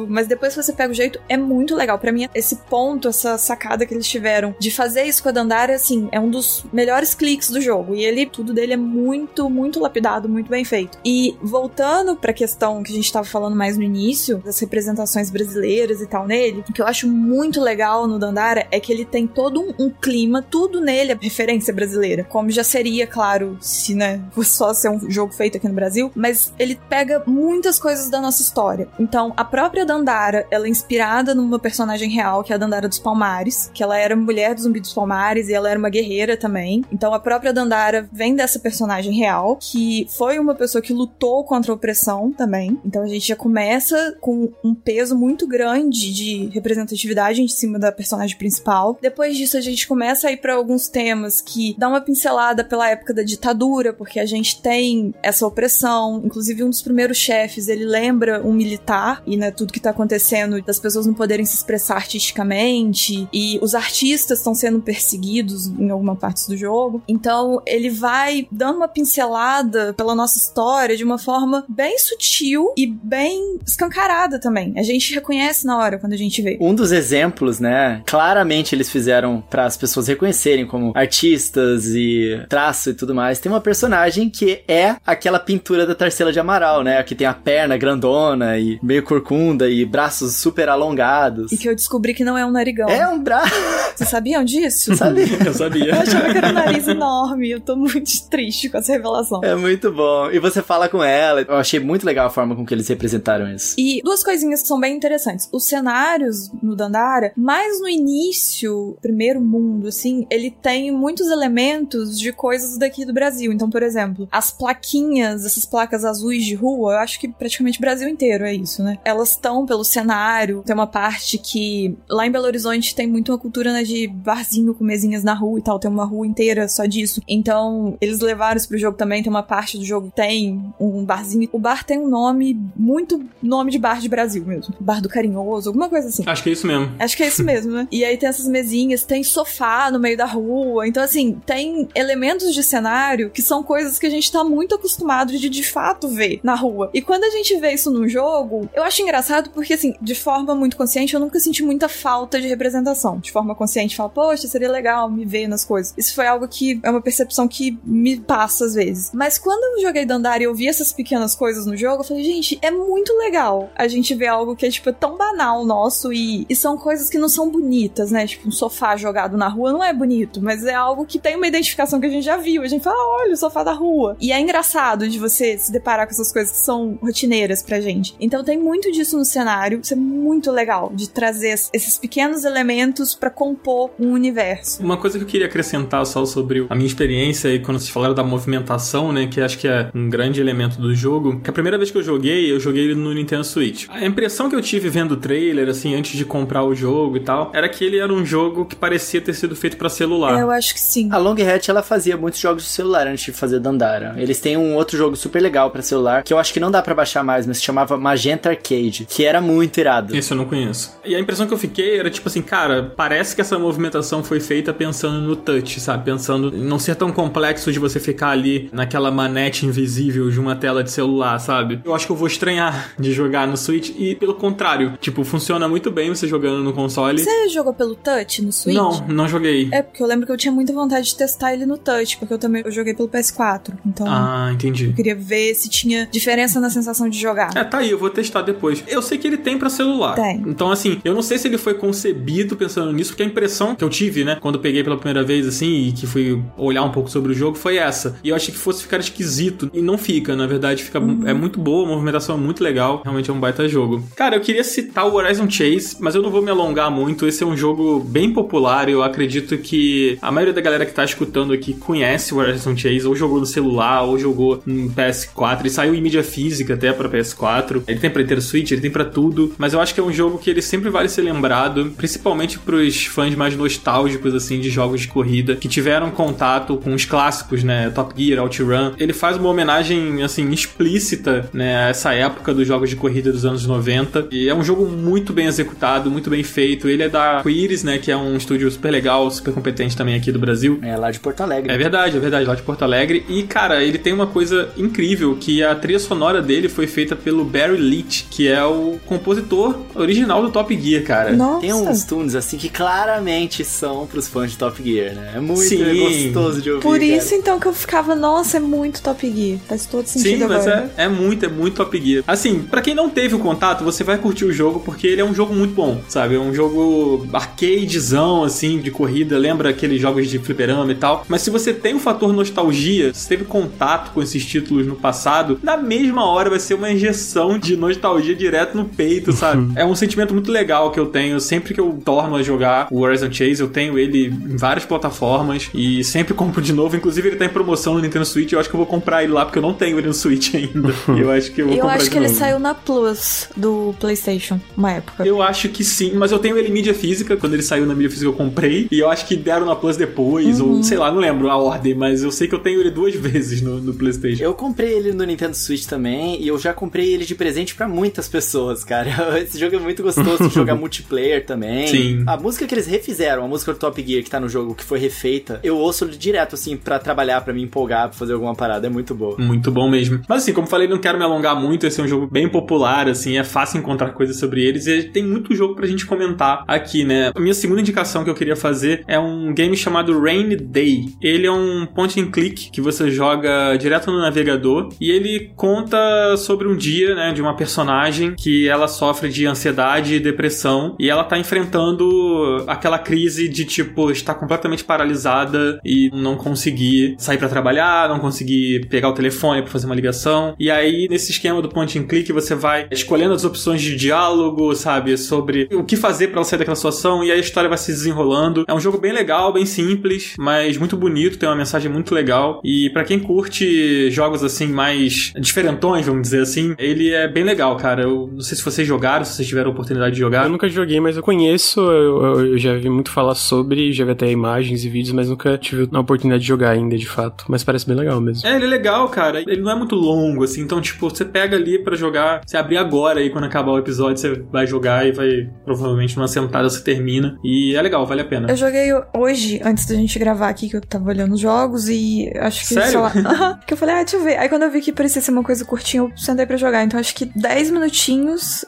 [0.08, 1.98] mas depois que você pega o jeito, é muito legal.
[2.00, 5.76] Pra mim, esse ponto, essa sacada que eles tiveram de fazer isso com a Dandara,
[5.76, 7.96] assim, é um dos melhores cliques do jogo.
[7.96, 10.98] E ele, tudo dele é muito, muito lapidado, muito bem feito.
[11.04, 16.02] E voltando pra questão que a gente tava falando mais no início, das representações brasileiras
[16.02, 19.28] e tal nele, o que eu acho muito legal no Dandara é que ele tem
[19.28, 22.24] todo um, um clima, tudo nele é referência brasileira.
[22.24, 26.12] Como já seria, claro, se, né, fosse só ser um jogo feito aqui no Brasil,
[26.16, 28.88] mas ele pega muitas coisas da nossa história.
[29.00, 33.00] Então, a própria Dandara, ela é inspirada numa personagem real, que é a Dandara dos
[33.00, 36.86] Palmares, que ela era mulher do Zumbi dos Palmares e ela era uma guerreira também.
[36.92, 41.72] Então, a própria Dandara vem dessa personagem real, que foi uma pessoa que lutou contra
[41.72, 42.80] a opressão também.
[42.86, 47.92] Então, a gente já começa com um peso muito grande de representatividade em cima da
[47.92, 48.96] personagem principal.
[49.02, 52.88] Depois disso, a gente começa a ir para alguns temas que dá uma pincelada pela
[52.88, 56.22] época da ditadura, porque a gente tem essa opressão.
[56.24, 60.62] Inclusive, um dos primeiros chefes, ele lembra um militar e, né, tudo que tá acontecendo
[60.62, 66.16] das pessoas não poderem se expressar artisticamente e os artistas estão sendo perseguidos em alguma
[66.16, 67.02] parte do jogo.
[67.08, 72.86] Então, ele vai dando uma pincelada pela nossa história de uma forma bem sutil e
[72.86, 74.74] bem escancarada também.
[74.78, 76.58] A gente reconhece na hora quando a gente vê.
[76.60, 78.02] Um dos exemplos, né?
[78.06, 83.40] Claramente eles fizeram para as pessoas reconhecerem como artistas e traço e tudo mais.
[83.40, 87.02] Tem uma personagem que é aquela pintura da Tarsila de Amaral, né?
[87.04, 91.52] Que tem a perna grandona e meio corcunda bunda e braços super alongados.
[91.52, 92.90] E que eu descobri que não é um narigão.
[92.90, 93.54] É um braço.
[93.96, 94.94] Vocês sabiam disso?
[94.98, 95.26] Sabe?
[95.46, 95.92] Eu sabia.
[95.92, 97.52] Eu achava que era um nariz enorme.
[97.52, 99.42] Eu tô muito triste com essa revelação.
[99.44, 100.32] É muito bom.
[100.32, 101.42] E você fala com ela.
[101.42, 103.76] Eu achei muito legal a forma com que eles representaram isso.
[103.78, 105.48] E duas coisinhas que são bem interessantes.
[105.52, 112.32] Os cenários no Dandara, mais no início, primeiro mundo, assim, ele tem muitos elementos de
[112.32, 113.52] coisas daqui do Brasil.
[113.52, 117.82] Então, por exemplo, as plaquinhas, essas placas azuis de rua, eu acho que praticamente o
[117.82, 118.98] Brasil inteiro é isso, né?
[119.04, 120.64] Elas estão pelo cenário.
[120.66, 124.74] Tem uma parte que lá em Belo Horizonte tem muito uma cultura né, de barzinho
[124.74, 125.80] com mesinhas na rua e tal.
[125.80, 127.22] Tem uma rua inteira só disso.
[127.28, 129.22] Então, eles levaram isso pro jogo também.
[129.22, 131.50] Tem uma parte do jogo tem um barzinho.
[131.52, 134.74] O bar tem um nome, muito nome de bar de Brasil mesmo.
[134.80, 136.24] Bar do Carinhoso, alguma coisa assim.
[136.26, 136.92] Acho que é isso mesmo.
[137.00, 137.88] Acho que é isso mesmo, né?
[137.98, 140.88] E aí tem essas mesinhas, tem sofá no meio da rua.
[140.88, 145.38] Então, assim, tem elementos de cenário que são coisas que a gente tá muito acostumado
[145.38, 146.90] de de fato ver na rua.
[146.94, 149.17] E quando a gente vê isso num jogo, eu acho engraçado
[149.52, 153.20] porque, assim, de forma muito consciente, eu nunca senti muita falta de representação.
[153.20, 155.94] De forma consciente, falo, poxa, seria legal me ver nas coisas.
[155.98, 159.12] Isso foi algo que é uma percepção que me passa às vezes.
[159.14, 162.24] Mas quando eu joguei Dandara e eu vi essas pequenas coisas no jogo, eu falei,
[162.24, 166.46] gente, é muito legal a gente ver algo que é, tipo, tão banal nosso e,
[166.50, 168.28] e são coisas que não são bonitas, né?
[168.28, 171.48] Tipo, um sofá jogado na rua não é bonito, mas é algo que tem uma
[171.48, 172.62] identificação que a gente já viu.
[172.62, 174.18] A gente fala, ah, olha, o sofá da rua.
[174.20, 178.16] E é engraçado de você se deparar com essas coisas que são rotineiras pra gente.
[178.20, 179.80] Então tem muito disso no cenário.
[179.82, 184.82] Isso é muito legal de trazer esses pequenos elementos para compor um universo.
[184.84, 188.14] Uma coisa que eu queria acrescentar só sobre a minha experiência e quando vocês falaram
[188.14, 191.78] da movimentação, né, que acho que é um grande elemento do jogo, que a primeira
[191.78, 193.86] vez que eu joguei, eu joguei ele no Nintendo Switch.
[193.90, 197.20] A impressão que eu tive vendo o trailer, assim, antes de comprar o jogo e
[197.20, 200.38] tal, era que ele era um jogo que parecia ter sido feito para celular.
[200.38, 201.10] É, eu acho que sim.
[201.12, 204.16] A Long Hat, ela fazia muitos jogos de celular antes de fazer Dandara.
[204.18, 206.82] Eles têm um outro jogo super legal para celular, que eu acho que não dá
[206.82, 210.16] para baixar mais, mas se chamava Magenta Arcade, que era muito irado.
[210.16, 210.96] Esse eu não conheço.
[211.06, 214.40] E a impressão que eu fiquei era tipo assim, cara, parece que essa movimentação foi
[214.40, 216.06] feita pensando no touch, sabe?
[216.06, 220.56] Pensando em não ser tão complexo de você ficar ali naquela manete invisível de uma
[220.56, 221.82] tela de celular, sabe?
[221.84, 225.68] Eu acho que eu vou estranhar de jogar no Switch e pelo contrário, tipo, funciona
[225.68, 227.20] muito bem você jogando no console.
[227.20, 228.76] Você jogou pelo touch no Switch?
[228.76, 229.70] Não, não joguei.
[229.72, 232.34] É porque eu lembro que eu tinha muita vontade de testar ele no touch, porque
[232.34, 233.74] eu também eu joguei pelo PS4.
[233.86, 234.88] Então, Ah, entendi.
[234.88, 237.52] eu queria ver se tinha diferença na sensação de jogar.
[237.56, 238.84] É, tá aí, eu vou testar depois.
[238.88, 240.16] Eu sei que ele tem pra celular.
[240.16, 240.44] Tem.
[240.46, 243.84] Então, assim, eu não sei se ele foi concebido pensando nisso, porque a impressão que
[243.84, 246.92] eu tive, né, quando eu peguei pela primeira vez, assim, e que fui olhar um
[246.92, 248.18] pouco sobre o jogo, foi essa.
[248.24, 249.70] E eu achei que fosse ficar esquisito.
[249.74, 253.02] E não fica, na verdade, fica é muito boa, a movimentação é muito legal.
[253.04, 254.04] Realmente é um baita jogo.
[254.16, 257.28] Cara, eu queria citar o Horizon Chase, mas eu não vou me alongar muito.
[257.28, 258.90] Esse é um jogo bem popular.
[258.90, 263.08] Eu acredito que a maioria da galera que tá escutando aqui conhece o Horizon Chase,
[263.08, 265.60] ou jogou no celular, ou jogou no PS4.
[265.62, 267.84] Ele saiu em mídia física até pra PS4.
[267.88, 269.54] Ele tem pra Nintendo Switch, ele tem pra tudo.
[269.58, 273.06] Mas eu acho que é um jogo que ele sempre vale ser lembrado, principalmente pros
[273.06, 277.90] fãs mais nostálgicos, assim, de jogos de corrida, que tiveram contato com os clássicos, né?
[277.90, 278.94] Top Gear, OutRun.
[278.98, 281.86] Ele faz uma homenagem, assim, explícita, né?
[281.86, 284.28] A essa época dos jogos de corrida dos anos 90.
[284.32, 286.88] E é um jogo muito bem executado, muito bem feito.
[286.88, 287.98] Ele é da Quiris, né?
[287.98, 290.80] Que é um estúdio super legal, super competente também aqui do Brasil.
[290.82, 291.72] É lá de Porto Alegre.
[291.72, 293.26] É verdade, é verdade, lá de Porto Alegre.
[293.28, 297.44] E, cara, ele tem uma coisa incrível, que a trilha sonora dele foi feita pelo
[297.44, 301.34] Barry Leach, que é o compositor original do Top Gear, cara.
[301.34, 301.62] Nossa.
[301.62, 305.34] Tem uns tunes assim que claramente são pros fãs de Top Gear, né?
[305.36, 306.32] É muito Sim.
[306.34, 306.84] gostoso de ouvir.
[306.84, 307.06] Por cara.
[307.06, 309.60] isso, então, que eu ficava, nossa, é muito Top Gear.
[309.68, 310.92] Faz todo sentido Sim, mas agora.
[310.98, 312.24] é, é muito, é muito Top Gear.
[312.28, 315.26] Assim, pra quem não teve o contato, você vai curtir o jogo porque ele é
[315.26, 316.36] um jogo muito bom, sabe?
[316.36, 319.38] É um jogo arcadezão, assim, de corrida.
[319.38, 321.26] Lembra aqueles jogos de fliperama e tal.
[321.28, 325.60] Mas se você tem o fator nostalgia, se teve contato com esses títulos no passado,
[325.62, 329.72] na mesma hora vai ser uma injeção de nostalgia direto no peito, sabe?
[329.76, 333.00] é um sentimento muito legal que eu tenho sempre que eu torno a jogar o
[333.02, 333.62] Horizon Chase.
[333.62, 336.96] Eu tenho ele em várias plataformas e sempre compro de novo.
[336.96, 338.52] Inclusive, ele tá em promoção no Nintendo Switch.
[338.54, 340.54] Eu acho que eu vou comprar ele lá porque eu não tenho ele no Switch
[340.56, 340.94] ainda.
[341.18, 342.40] Eu acho que eu vou Eu comprar acho de que ele novo.
[342.40, 345.26] saiu na Plus do PlayStation, uma época.
[345.26, 347.36] Eu acho que sim, mas eu tenho ele em mídia física.
[347.36, 348.88] Quando ele saiu na mídia física, eu comprei.
[348.92, 350.78] E eu acho que deram na Plus depois, Uhum.
[350.78, 353.14] ou sei lá, não lembro a ordem, mas eu sei que eu tenho ele duas
[353.16, 354.44] vezes no, no PlayStation.
[354.44, 357.88] Eu comprei ele no Nintendo Switch também e eu já comprei ele de presente pra
[357.88, 358.37] muitas pessoas,
[358.84, 359.40] cara.
[359.40, 361.88] Esse jogo é muito gostoso de jogar multiplayer também.
[361.88, 362.24] Sim.
[362.28, 364.84] A música que eles refizeram, a música do Top Gear que tá no jogo, que
[364.84, 368.88] foi refeita, eu ouço direto assim pra trabalhar, pra me empolgar, pra fazer alguma parada,
[368.88, 369.38] é muito boa.
[369.38, 370.22] Muito bom mesmo.
[370.28, 371.86] Mas assim, como falei, não quero me alongar muito.
[371.86, 375.24] Esse é um jogo bem popular, assim, é fácil encontrar coisas sobre eles e tem
[375.24, 377.32] muito jogo pra gente comentar aqui, né?
[377.36, 381.06] A minha segunda indicação que eu queria fazer é um game chamado Rain Day.
[381.22, 385.98] Ele é um point and click que você joga direto no navegador e ele conta
[386.38, 390.96] sobre um dia, né, de uma personagem personagem que ela sofre de ansiedade e depressão
[391.00, 397.38] e ela tá enfrentando aquela crise de tipo estar completamente paralisada e não conseguir sair
[397.38, 400.56] para trabalhar, não conseguir pegar o telefone para fazer uma ligação.
[400.60, 404.74] E aí nesse esquema do point and click você vai escolhendo as opções de diálogo,
[404.76, 407.78] sabe, sobre o que fazer para ela sair daquela situação e aí a história vai
[407.78, 408.66] se desenrolando.
[408.68, 412.62] É um jogo bem legal, bem simples, mas muito bonito, tem uma mensagem muito legal
[412.64, 417.76] e para quem curte jogos assim mais diferentões, vamos dizer assim, ele é bem legal,
[417.78, 418.04] cara.
[418.04, 420.46] Eu não sei se vocês jogaram, se vocês tiveram a oportunidade de jogar.
[420.46, 424.12] Eu nunca joguei, mas eu conheço, eu, eu já vi muito falar sobre, já vi
[424.12, 427.46] até imagens e vídeos, mas nunca tive a oportunidade de jogar ainda, de fato.
[427.48, 428.48] Mas parece bem legal mesmo.
[428.48, 429.42] É, ele é legal, cara.
[429.42, 432.78] Ele não é muito longo, assim, então, tipo, você pega ali para jogar, você abrir
[432.78, 436.82] agora e quando acabar o episódio, você vai jogar e vai, provavelmente, numa sentada você
[436.82, 437.38] termina.
[437.44, 438.50] E é legal, vale a pena.
[438.50, 442.32] Eu joguei hoje, antes da gente gravar aqui, que eu tava olhando os jogos e
[442.38, 442.90] acho que, Sério?
[442.90, 444.38] sei lá, que eu falei, ah, deixa eu ver.
[444.38, 446.84] Aí quando eu vi que parecia ser uma coisa curtinha, eu sentei pra jogar.
[446.84, 447.88] Então acho que 10 minutinhos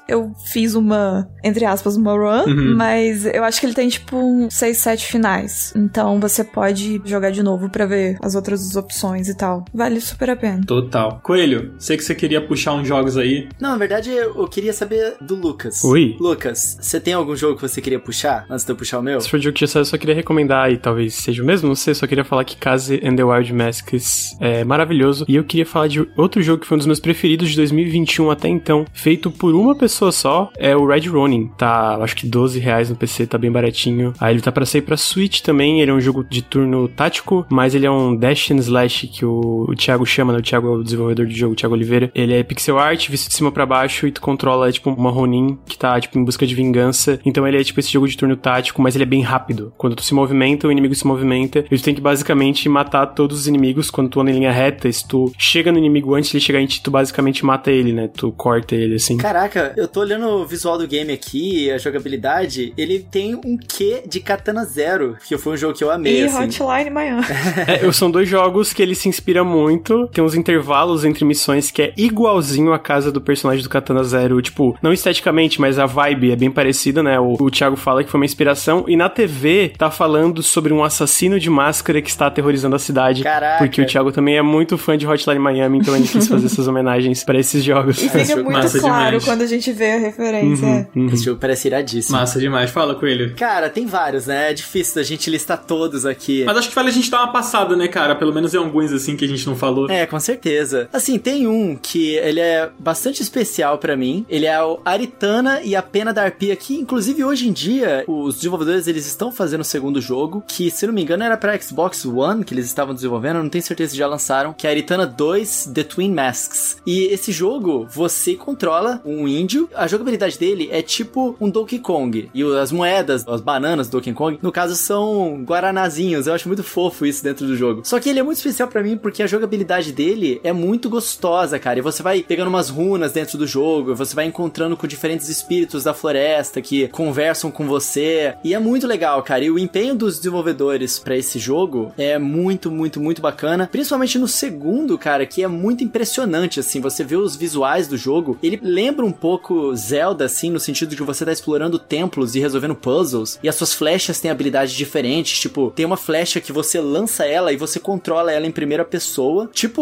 [0.08, 2.76] eu fiz uma, entre aspas, uma run, Uhum.
[2.76, 5.74] mas eu acho que ele tem tipo um 6, 7 finais.
[5.76, 9.64] Então você pode jogar de novo pra ver as outras opções e tal.
[9.74, 10.62] Vale super a pena.
[10.66, 11.20] Total.
[11.24, 13.48] Coelho, sei que você queria puxar uns jogos aí.
[13.60, 15.84] Não, na verdade eu queria saber do Lucas.
[15.84, 16.16] Oi.
[16.20, 19.20] Lucas, você tem algum jogo que você queria puxar antes de eu puxar o meu?
[19.22, 21.94] Se for jogo que eu só queria recomendar, e talvez seja o mesmo, não sei,
[21.94, 25.26] só queria falar que Case and the Wild Masks é maravilhoso.
[25.28, 28.32] E eu queria falar de outro jogo que foi um dos meus preferidos de 2021
[28.32, 31.50] até então, feito por uma pessoa só, é o Red Ronin.
[31.58, 34.14] Tá, acho que 12 reais no PC, tá bem baratinho.
[34.20, 37.46] Aí ele tá pra sair pra Switch também, ele é um jogo de turno tático,
[37.50, 40.40] mas ele é um dash and slash que o, o Thiago chama, né?
[40.40, 42.12] O Thiago é o desenvolvedor do jogo, o Thiago Oliveira.
[42.14, 45.58] Ele é pixel art, visto de cima pra baixo, e tu controla, tipo, uma Ronin
[45.66, 47.20] que tá, tipo, em busca de vingança.
[47.26, 49.74] Então ele é, tipo, esse jogo de turno tático, mas ele é bem rápido.
[49.78, 53.40] Quando tu se movimenta, o inimigo se movimenta, e tu tem que basicamente matar todos
[53.42, 54.92] os inimigos quando tu anda em linha reta.
[54.92, 57.94] Se tu chega no inimigo antes de ele chegar em ti, tu basicamente mata ele,
[57.94, 58.08] né?
[58.08, 59.09] Tu corta ele, assim.
[59.18, 64.04] Caraca, eu tô olhando o visual do game aqui, a jogabilidade, ele tem um quê
[64.08, 66.64] de Katana Zero, que foi um jogo que eu amei, E assim.
[66.64, 67.24] Hotline Miami.
[67.68, 70.08] É, são dois jogos que ele se inspira muito.
[70.08, 74.42] Tem uns intervalos entre missões que é igualzinho a casa do personagem do Katana Zero.
[74.42, 77.20] Tipo, não esteticamente, mas a vibe é bem parecida, né?
[77.20, 78.86] O, o Thiago fala que foi uma inspiração.
[78.88, 83.24] E na TV tá falando sobre um assassino de máscara que está aterrorizando a cidade.
[83.24, 83.58] Caraca.
[83.60, 86.66] Porque o Thiago também é muito fã de Hotline Miami, então ele quis fazer essas
[86.68, 87.98] homenagens pra esses jogos.
[88.02, 89.26] E fica jogo muito massa claro demais.
[89.26, 90.66] quando a gente vê a referência.
[90.68, 91.14] Uhum, uhum.
[91.14, 92.18] Esse jogo parece iradíssimo.
[92.18, 92.70] Massa demais.
[92.72, 93.36] Fala, Coelho.
[93.36, 94.52] Cara, tem vários, né?
[94.52, 96.44] É difícil da gente listar todos aqui.
[96.46, 98.16] Mas acho que vale a gente dar uma passada, né, cara?
[98.16, 99.90] Pelo menos em alguns, assim, que a gente não falou.
[99.90, 100.90] É, com certeza.
[100.92, 104.26] Assim, tem um que ele é bastante especial pra mim.
[104.30, 108.36] Ele é o Aritana e a Pena da Arpia, que inclusive hoje em dia os
[108.36, 112.06] desenvolvedores eles estão fazendo o segundo jogo, que se não me engano era pra Xbox
[112.06, 115.06] One que eles estavam desenvolvendo, eu não tenho certeza se já lançaram, que é Aritana
[115.06, 116.78] 2 The Twin Masks.
[116.86, 122.30] E esse jogo você controla um índio, a jogabilidade dele é tipo um Donkey Kong.
[122.34, 126.28] E as moedas, as bananas do Donkey Kong, no caso são guaranazinhos.
[126.28, 127.82] Eu acho muito fofo isso dentro do jogo.
[127.84, 131.60] Só que ele é muito especial pra mim porque a jogabilidade dele é muito gostosa,
[131.60, 131.80] cara.
[131.80, 135.84] E você vai pegando umas runas dentro do jogo, você vai encontrando com diferentes espíritos
[135.84, 138.34] da floresta que conversam com você.
[138.44, 139.44] E é muito legal, cara.
[139.44, 143.68] E o empenho dos desenvolvedores pra esse jogo é muito, muito, muito bacana.
[143.72, 146.80] Principalmente no segundo, cara, que é muito impressionante, assim.
[146.82, 150.96] Você vê os visuais do jogo, ele lembra um pouco Zelda, assim, no sentido de
[150.96, 153.38] que você tá explorando templos e resolvendo puzzles.
[153.44, 155.38] E as suas flechas têm habilidades diferentes.
[155.38, 159.50] Tipo, tem uma flecha que você lança ela e você controla ela em primeira pessoa.
[159.52, 159.82] Tipo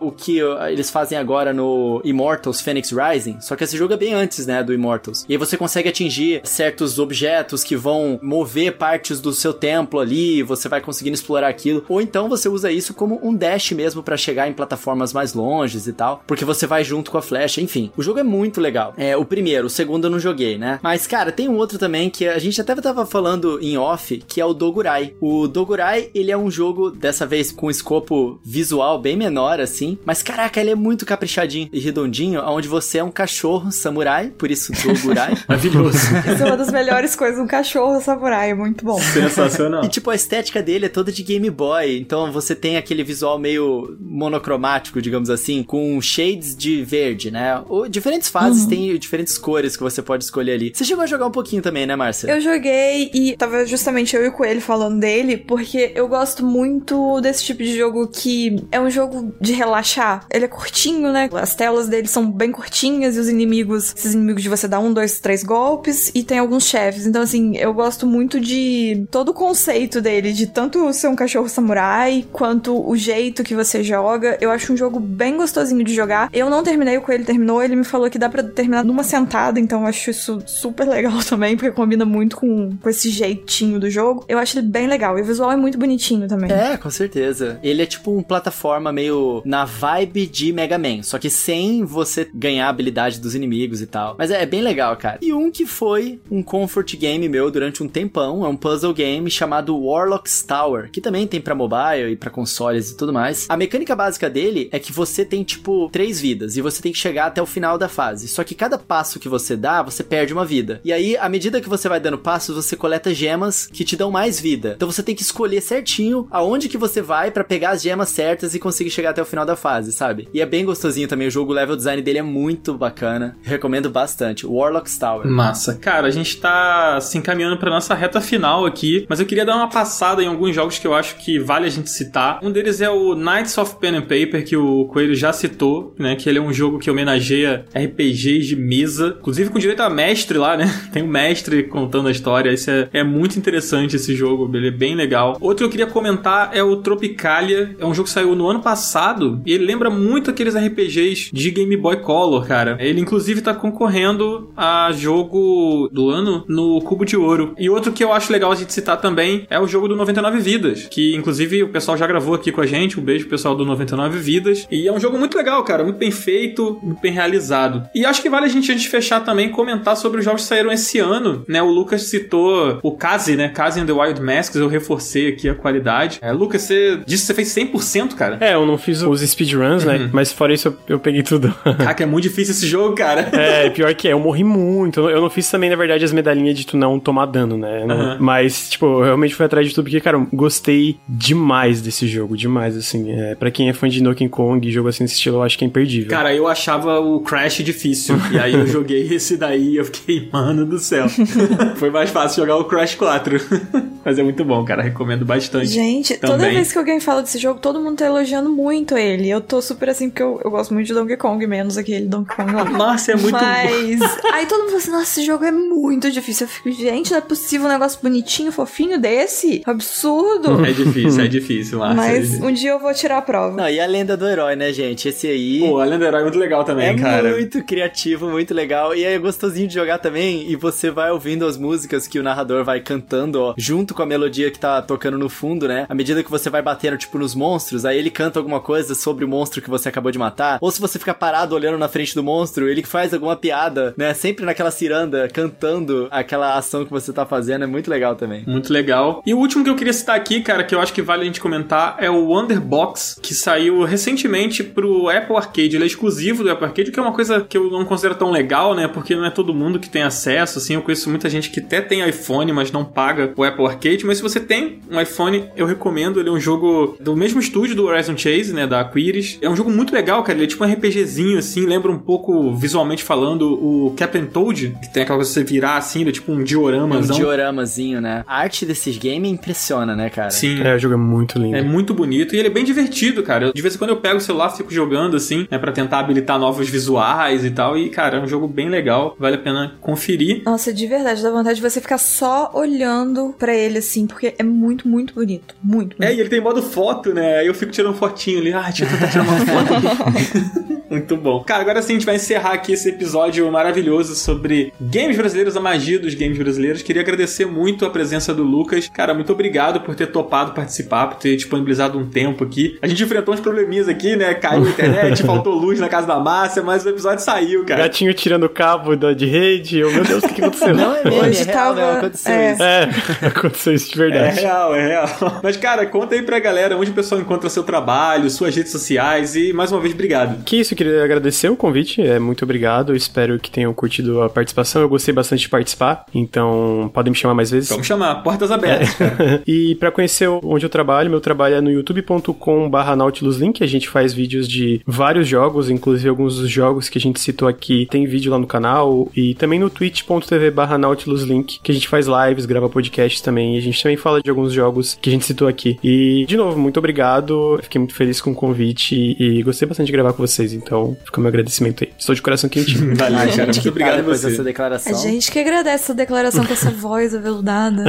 [0.00, 3.42] o que uh, eles fazem agora no Immortals Phoenix Rising.
[3.42, 5.26] Só que esse jogo é bem antes, né, do Immortals.
[5.28, 10.42] E aí você consegue atingir certos objetos que vão mover partes do seu templo ali.
[10.42, 11.84] Você vai conseguindo explorar aquilo.
[11.90, 15.86] Ou então você usa isso como um dash mesmo pra chegar em plataformas mais longes
[15.86, 16.22] e tal.
[16.26, 17.60] Porque você vai junto com a flecha.
[17.60, 18.94] Enfim, o jogo é muito legal.
[18.96, 20.78] É o primeiro, o segundo eu não joguei, né?
[20.82, 24.40] Mas, cara, tem um outro também que a gente até tava falando em off, que
[24.40, 25.14] é o Dogurai.
[25.20, 29.98] O Dogurai, ele é um jogo, dessa vez, com escopo visual bem menor, assim.
[30.04, 34.50] Mas, caraca, ele é muito caprichadinho e redondinho, onde você é um cachorro samurai, por
[34.50, 35.36] isso Dogurai.
[35.48, 35.98] Maravilhoso.
[35.98, 39.00] Isso é uma das melhores coisas, um cachorro samurai, é muito bom.
[39.00, 39.84] Sensacional.
[39.84, 43.38] E tipo, a estética dele é toda de Game Boy, então você tem aquele visual
[43.38, 47.62] meio monocromático, digamos assim, com shades de verde, né?
[47.68, 47.88] Ou
[48.20, 50.72] diferentes fases têm diferentes cores que você pode escolher ali.
[50.74, 52.30] Você chegou a jogar um pouquinho também, né, Márcia?
[52.30, 57.20] Eu joguei e tava justamente eu e o Coelho falando dele, porque eu gosto muito
[57.20, 60.26] desse tipo de jogo que é um jogo de relaxar.
[60.30, 61.28] Ele é curtinho, né?
[61.32, 64.92] As telas dele são bem curtinhas e os inimigos, esses inimigos de você dar um,
[64.92, 67.06] dois, três golpes e tem alguns chefes.
[67.06, 71.48] Então, assim, eu gosto muito de todo o conceito dele, de tanto ser um cachorro
[71.48, 74.36] samurai quanto o jeito que você joga.
[74.40, 76.28] Eu acho um jogo bem gostosinho de jogar.
[76.32, 79.58] Eu não terminei, o Coelho terminou, ele me falou que dá pra terminar numa sentada,
[79.58, 83.90] então eu acho isso super legal também, porque combina muito com, com esse jeitinho do
[83.90, 84.24] jogo.
[84.28, 85.18] Eu acho ele bem legal.
[85.18, 86.50] E o visual é muito bonitinho também.
[86.50, 87.58] É, com certeza.
[87.62, 92.28] Ele é tipo um plataforma meio na vibe de Mega Man, só que sem você
[92.34, 94.16] ganhar a habilidade dos inimigos e tal.
[94.18, 95.18] Mas é, é bem legal, cara.
[95.22, 99.30] E um que foi um comfort game meu durante um tempão, é um puzzle game
[99.30, 103.46] chamado Warlock's Tower, que também tem para mobile e para consoles e tudo mais.
[103.48, 106.98] A mecânica básica dele é que você tem tipo três vidas e você tem que
[106.98, 107.99] chegar até o final da fase.
[108.28, 110.80] Só que cada passo que você dá, você perde uma vida.
[110.84, 114.10] E aí, à medida que você vai dando passos, você coleta gemas que te dão
[114.10, 114.72] mais vida.
[114.76, 118.54] Então você tem que escolher certinho aonde que você vai para pegar as gemas certas
[118.54, 120.28] e conseguir chegar até o final da fase, sabe?
[120.32, 123.36] E é bem gostosinho também o jogo, o level design dele é muito bacana.
[123.42, 124.46] Recomendo bastante.
[124.46, 125.26] Warlock's Tower.
[125.26, 125.74] Massa.
[125.74, 129.56] Cara, a gente tá se encaminhando pra nossa reta final aqui, mas eu queria dar
[129.56, 132.40] uma passada em alguns jogos que eu acho que vale a gente citar.
[132.42, 136.16] Um deles é o Knights of Pen and Paper, que o Coelho já citou, né?
[136.16, 140.38] Que ele é um jogo que homenageia RPGs de mesa, inclusive com direito a mestre
[140.38, 140.72] lá, né?
[140.92, 142.52] Tem um mestre contando a história.
[142.52, 145.36] Isso é, é muito interessante esse jogo, ele é bem legal.
[145.40, 147.74] Outro que eu queria comentar é o Tropicalia.
[147.78, 151.50] É um jogo que saiu no ano passado e ele lembra muito aqueles RPGs de
[151.50, 152.76] Game Boy Color, cara.
[152.80, 157.54] Ele inclusive tá concorrendo a jogo do ano no Cubo de Ouro.
[157.58, 160.40] E outro que eu acho legal a gente citar também é o jogo do 99
[160.40, 162.98] Vidas, que inclusive o pessoal já gravou aqui com a gente.
[162.98, 164.66] Um beijo pessoal do 99 Vidas.
[164.70, 167.69] E é um jogo muito legal, cara, muito bem feito, muito bem realizado.
[167.94, 170.48] E acho que vale a gente antes de fechar também comentar sobre os jogos que
[170.48, 171.62] saíram esse ano, né?
[171.62, 173.48] O Lucas citou o Kazi, né?
[173.48, 176.18] Kazi and the Wild Masks, eu reforcei aqui a qualidade.
[176.20, 178.38] É, Lucas, você disse que você fez 100%, cara.
[178.40, 179.96] É, eu não fiz os speedruns, né?
[179.96, 180.10] Uhum.
[180.12, 181.54] Mas fora isso, eu, eu peguei tudo.
[181.64, 183.28] Caraca, é muito difícil esse jogo, cara.
[183.32, 185.08] É, pior que é, eu morri muito.
[185.08, 187.84] Eu não fiz também, na verdade, as medalhinhas de tu não tomar dano, né?
[187.84, 188.16] Uhum.
[188.20, 192.36] Mas, tipo, eu realmente fui atrás de tudo, porque, cara, eu gostei demais desse jogo,
[192.36, 193.10] demais, assim.
[193.12, 195.64] É, pra quem é fã de Donkey Kong, jogo assim desse estilo, eu acho que
[195.64, 196.10] é imperdível.
[196.10, 198.16] Cara, eu achava o Crash difícil.
[198.32, 201.06] E aí eu joguei esse daí e eu fiquei, mano do céu.
[201.76, 203.40] Foi mais fácil jogar o Crash 4.
[204.04, 204.82] Mas é muito bom, cara.
[204.82, 205.66] Recomendo bastante.
[205.66, 206.54] Gente, toda Também.
[206.54, 209.28] vez que alguém fala desse jogo, todo mundo tá elogiando muito ele.
[209.28, 212.34] Eu tô super assim, porque eu, eu gosto muito de Donkey Kong, menos aquele Donkey
[212.34, 212.64] Kong lá.
[212.64, 213.38] Nossa, é muito bom.
[213.38, 214.00] Mas.
[214.32, 216.46] Aí todo mundo fala assim: nossa, esse jogo é muito difícil.
[216.46, 219.62] Eu fico, gente, não é possível um negócio bonitinho, fofinho desse?
[219.66, 220.64] Absurdo.
[220.64, 221.96] É difícil, é difícil, Márcia.
[221.96, 223.54] Mas um dia eu vou tirar a prova.
[223.54, 225.08] Não, e a lenda do herói, né, gente?
[225.08, 225.60] Esse aí.
[225.60, 227.30] Pô, a Lenda Herói é muito legal também, é cara.
[227.30, 228.94] muito criativo, muito legal.
[228.94, 230.50] E é gostosinho de jogar também.
[230.50, 234.06] E você vai ouvindo as músicas que o narrador vai cantando, ó, junto com a
[234.06, 235.86] melodia que tá tocando no fundo, né?
[235.88, 239.24] À medida que você vai batendo, tipo, nos monstros, aí ele canta alguma coisa sobre
[239.24, 240.58] o monstro que você acabou de matar.
[240.60, 244.14] Ou se você fica parado olhando na frente do monstro, ele faz alguma piada, né?
[244.14, 247.64] Sempre naquela ciranda, cantando aquela ação que você tá fazendo.
[247.64, 248.44] É muito legal também.
[248.46, 249.22] Muito legal.
[249.24, 251.24] E o último que eu queria citar aqui, cara, que eu acho que vale a
[251.24, 255.76] gente comentar, é o Wonderbox, que saiu recentemente pro Apple Arcade.
[255.76, 258.30] Ele é exclusivo do Apple Arcade, que é uma coisa que eu não considero tão
[258.30, 258.88] legal, né?
[258.88, 260.74] Porque não é todo mundo que tem acesso, assim.
[260.74, 264.04] Eu conheço muita gente que até tem iPhone, mas não paga o Apple Arcade.
[264.04, 266.20] Mas se você tem um iPhone, eu recomendo.
[266.20, 268.66] Ele é um jogo do mesmo estúdio do Horizon Chase, né?
[268.66, 269.38] Da Aquiris.
[269.40, 270.38] É um jogo muito legal, cara.
[270.38, 271.66] Ele é tipo um RPGzinho, assim.
[271.66, 275.76] Lembra um pouco, visualmente falando, o Captain Toad, que tem aquela coisa de você virar,
[275.76, 277.16] assim, ele é tipo um É um dioramazão.
[277.16, 278.24] dioramazinho, né?
[278.26, 280.30] A arte desses games impressiona, né, cara?
[280.30, 280.60] Sim.
[280.62, 281.56] É, o jogo é muito lindo.
[281.56, 283.52] É muito bonito e ele é bem divertido, cara.
[283.52, 286.38] De vez em quando eu pego o celular, fico jogando assim, né, para tentar habilitar
[286.38, 287.76] novos visuais e tal.
[287.76, 290.42] E, cara, é um jogo bem legal, vale a pena conferir.
[290.44, 294.42] Nossa, de verdade, dá vontade de você ficar só olhando pra ele assim, porque é
[294.42, 295.54] muito, muito bonito.
[295.62, 297.38] Muito É, e ele tem modo foto, né?
[297.38, 298.52] Aí eu fico tirando fotinho ali.
[298.52, 300.79] Ah, deixa eu tentar tirar uma foto aqui.
[300.90, 301.44] Muito bom.
[301.44, 305.60] Cara, agora sim a gente vai encerrar aqui esse episódio maravilhoso sobre games brasileiros, a
[305.60, 306.82] magia dos games brasileiros.
[306.82, 308.88] Queria agradecer muito a presença do Lucas.
[308.92, 312.76] Cara, muito obrigado por ter topado participar, por ter disponibilizado um tempo aqui.
[312.82, 314.34] A gente enfrentou uns probleminhas aqui, né?
[314.34, 317.82] Caiu a internet, faltou luz na casa da Márcia, mas o episódio saiu, cara.
[317.82, 319.78] Gatinho tirando o cabo da, de rede.
[319.78, 320.74] Eu, meu Deus, o que, aconteceu?
[320.74, 322.52] Não é meme, Hoje é real, tava- não, aconteceu é.
[322.52, 322.62] isso.
[322.62, 322.90] É,
[323.28, 324.40] aconteceu isso de É verdade.
[324.40, 325.08] real, é real.
[325.40, 329.36] Mas, cara, conta aí pra galera onde o pessoal encontra seu trabalho, suas redes sociais
[329.36, 330.42] e, mais uma vez, obrigado.
[330.44, 334.80] Que isso, queria agradecer o convite, é muito obrigado, espero que tenham curtido a participação,
[334.80, 337.68] eu gostei bastante de participar, então podem me chamar mais vezes.
[337.68, 339.42] Vamos chamar, portas abertas, cara.
[339.46, 344.14] e pra conhecer onde eu trabalho, meu trabalho é no youtube.com/barra nautiluslink, a gente faz
[344.14, 348.32] vídeos de vários jogos, inclusive alguns dos jogos que a gente citou aqui, tem vídeo
[348.32, 353.20] lá no canal, e também no twitch.tv/barra nautiluslink, que a gente faz lives, grava podcasts
[353.20, 355.78] também, e a gente também fala de alguns jogos que a gente citou aqui.
[355.84, 359.88] E, de novo, muito obrigado, fiquei muito feliz com o convite e, e gostei bastante
[359.88, 361.92] de gravar com vocês, então Então, fica o meu agradecimento aí.
[361.98, 362.94] Estou de coração quentinho.
[362.94, 363.46] Valeu, Ai, cara.
[363.52, 364.28] gente, Muito obrigado a depois você.
[364.30, 364.94] dessa A declaração.
[365.02, 367.82] gente que agradece essa declaração com essa voz aveludada.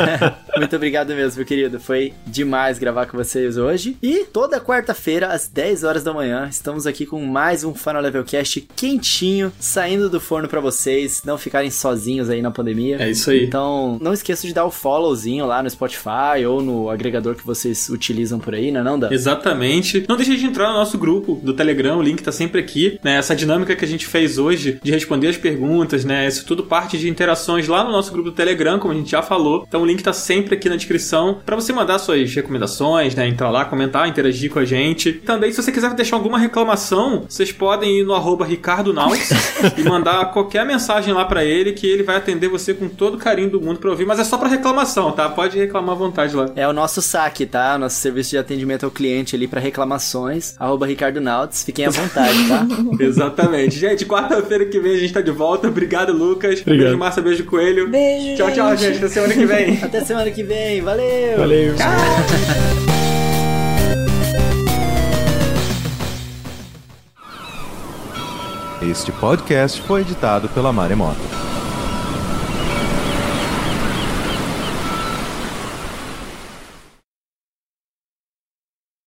[0.56, 1.78] Muito obrigado mesmo, meu querido.
[1.78, 3.98] Foi demais gravar com vocês hoje.
[4.02, 8.24] E toda quarta-feira, às 10 horas da manhã, estamos aqui com mais um Final Level
[8.24, 12.96] Cast quentinho, saindo do forno pra vocês não ficarem sozinhos aí na pandemia.
[13.02, 13.44] É isso aí.
[13.44, 17.90] Então, não esqueça de dar o followzinho lá no Spotify ou no agregador que vocês
[17.90, 19.10] utilizam por aí, né, não, Dan?
[19.12, 20.06] Exatamente.
[20.08, 22.98] Não deixe de entrar no nosso grupo do Telegram, o link tá sempre aqui.
[23.02, 23.16] Né?
[23.16, 26.26] Essa dinâmica que a gente fez hoje de responder as perguntas, né?
[26.26, 29.22] Isso tudo parte de interações lá no nosso grupo do Telegram, como a gente já
[29.22, 29.64] falou.
[29.68, 33.28] Então o link tá sempre aqui na descrição para você mandar suas recomendações, né?
[33.28, 35.12] Entrar lá, comentar, interagir com a gente.
[35.12, 39.30] Também, se você quiser deixar alguma reclamação, vocês podem ir no arroba Ricardo Nauts
[39.76, 43.18] e mandar qualquer mensagem lá para ele que ele vai atender você com todo o
[43.18, 44.06] carinho do mundo pra ouvir.
[44.06, 45.28] Mas é só para reclamação, tá?
[45.28, 46.50] Pode reclamar à vontade lá.
[46.54, 47.76] É o nosso saque, tá?
[47.78, 50.54] Nosso serviço de atendimento ao cliente ali pra reclamações.
[50.58, 51.64] Arroba Ricardo Nauts.
[51.64, 52.26] Fiquem à vontade, tá?
[52.98, 53.78] Exatamente.
[53.78, 55.68] Gente, quarta-feira que vem a gente tá de volta.
[55.68, 56.60] Obrigado, Lucas.
[56.60, 56.84] Obrigado.
[56.84, 57.22] Beijo, Márcia.
[57.22, 57.88] Beijo, Coelho.
[57.88, 58.98] Beijo, Tchau, tchau, gente.
[58.98, 59.78] Até semana que vem.
[59.82, 60.82] Até semana que vem.
[60.82, 61.38] Valeu!
[61.38, 61.74] Valeu.
[68.82, 71.43] Este podcast foi editado pela Maremoto.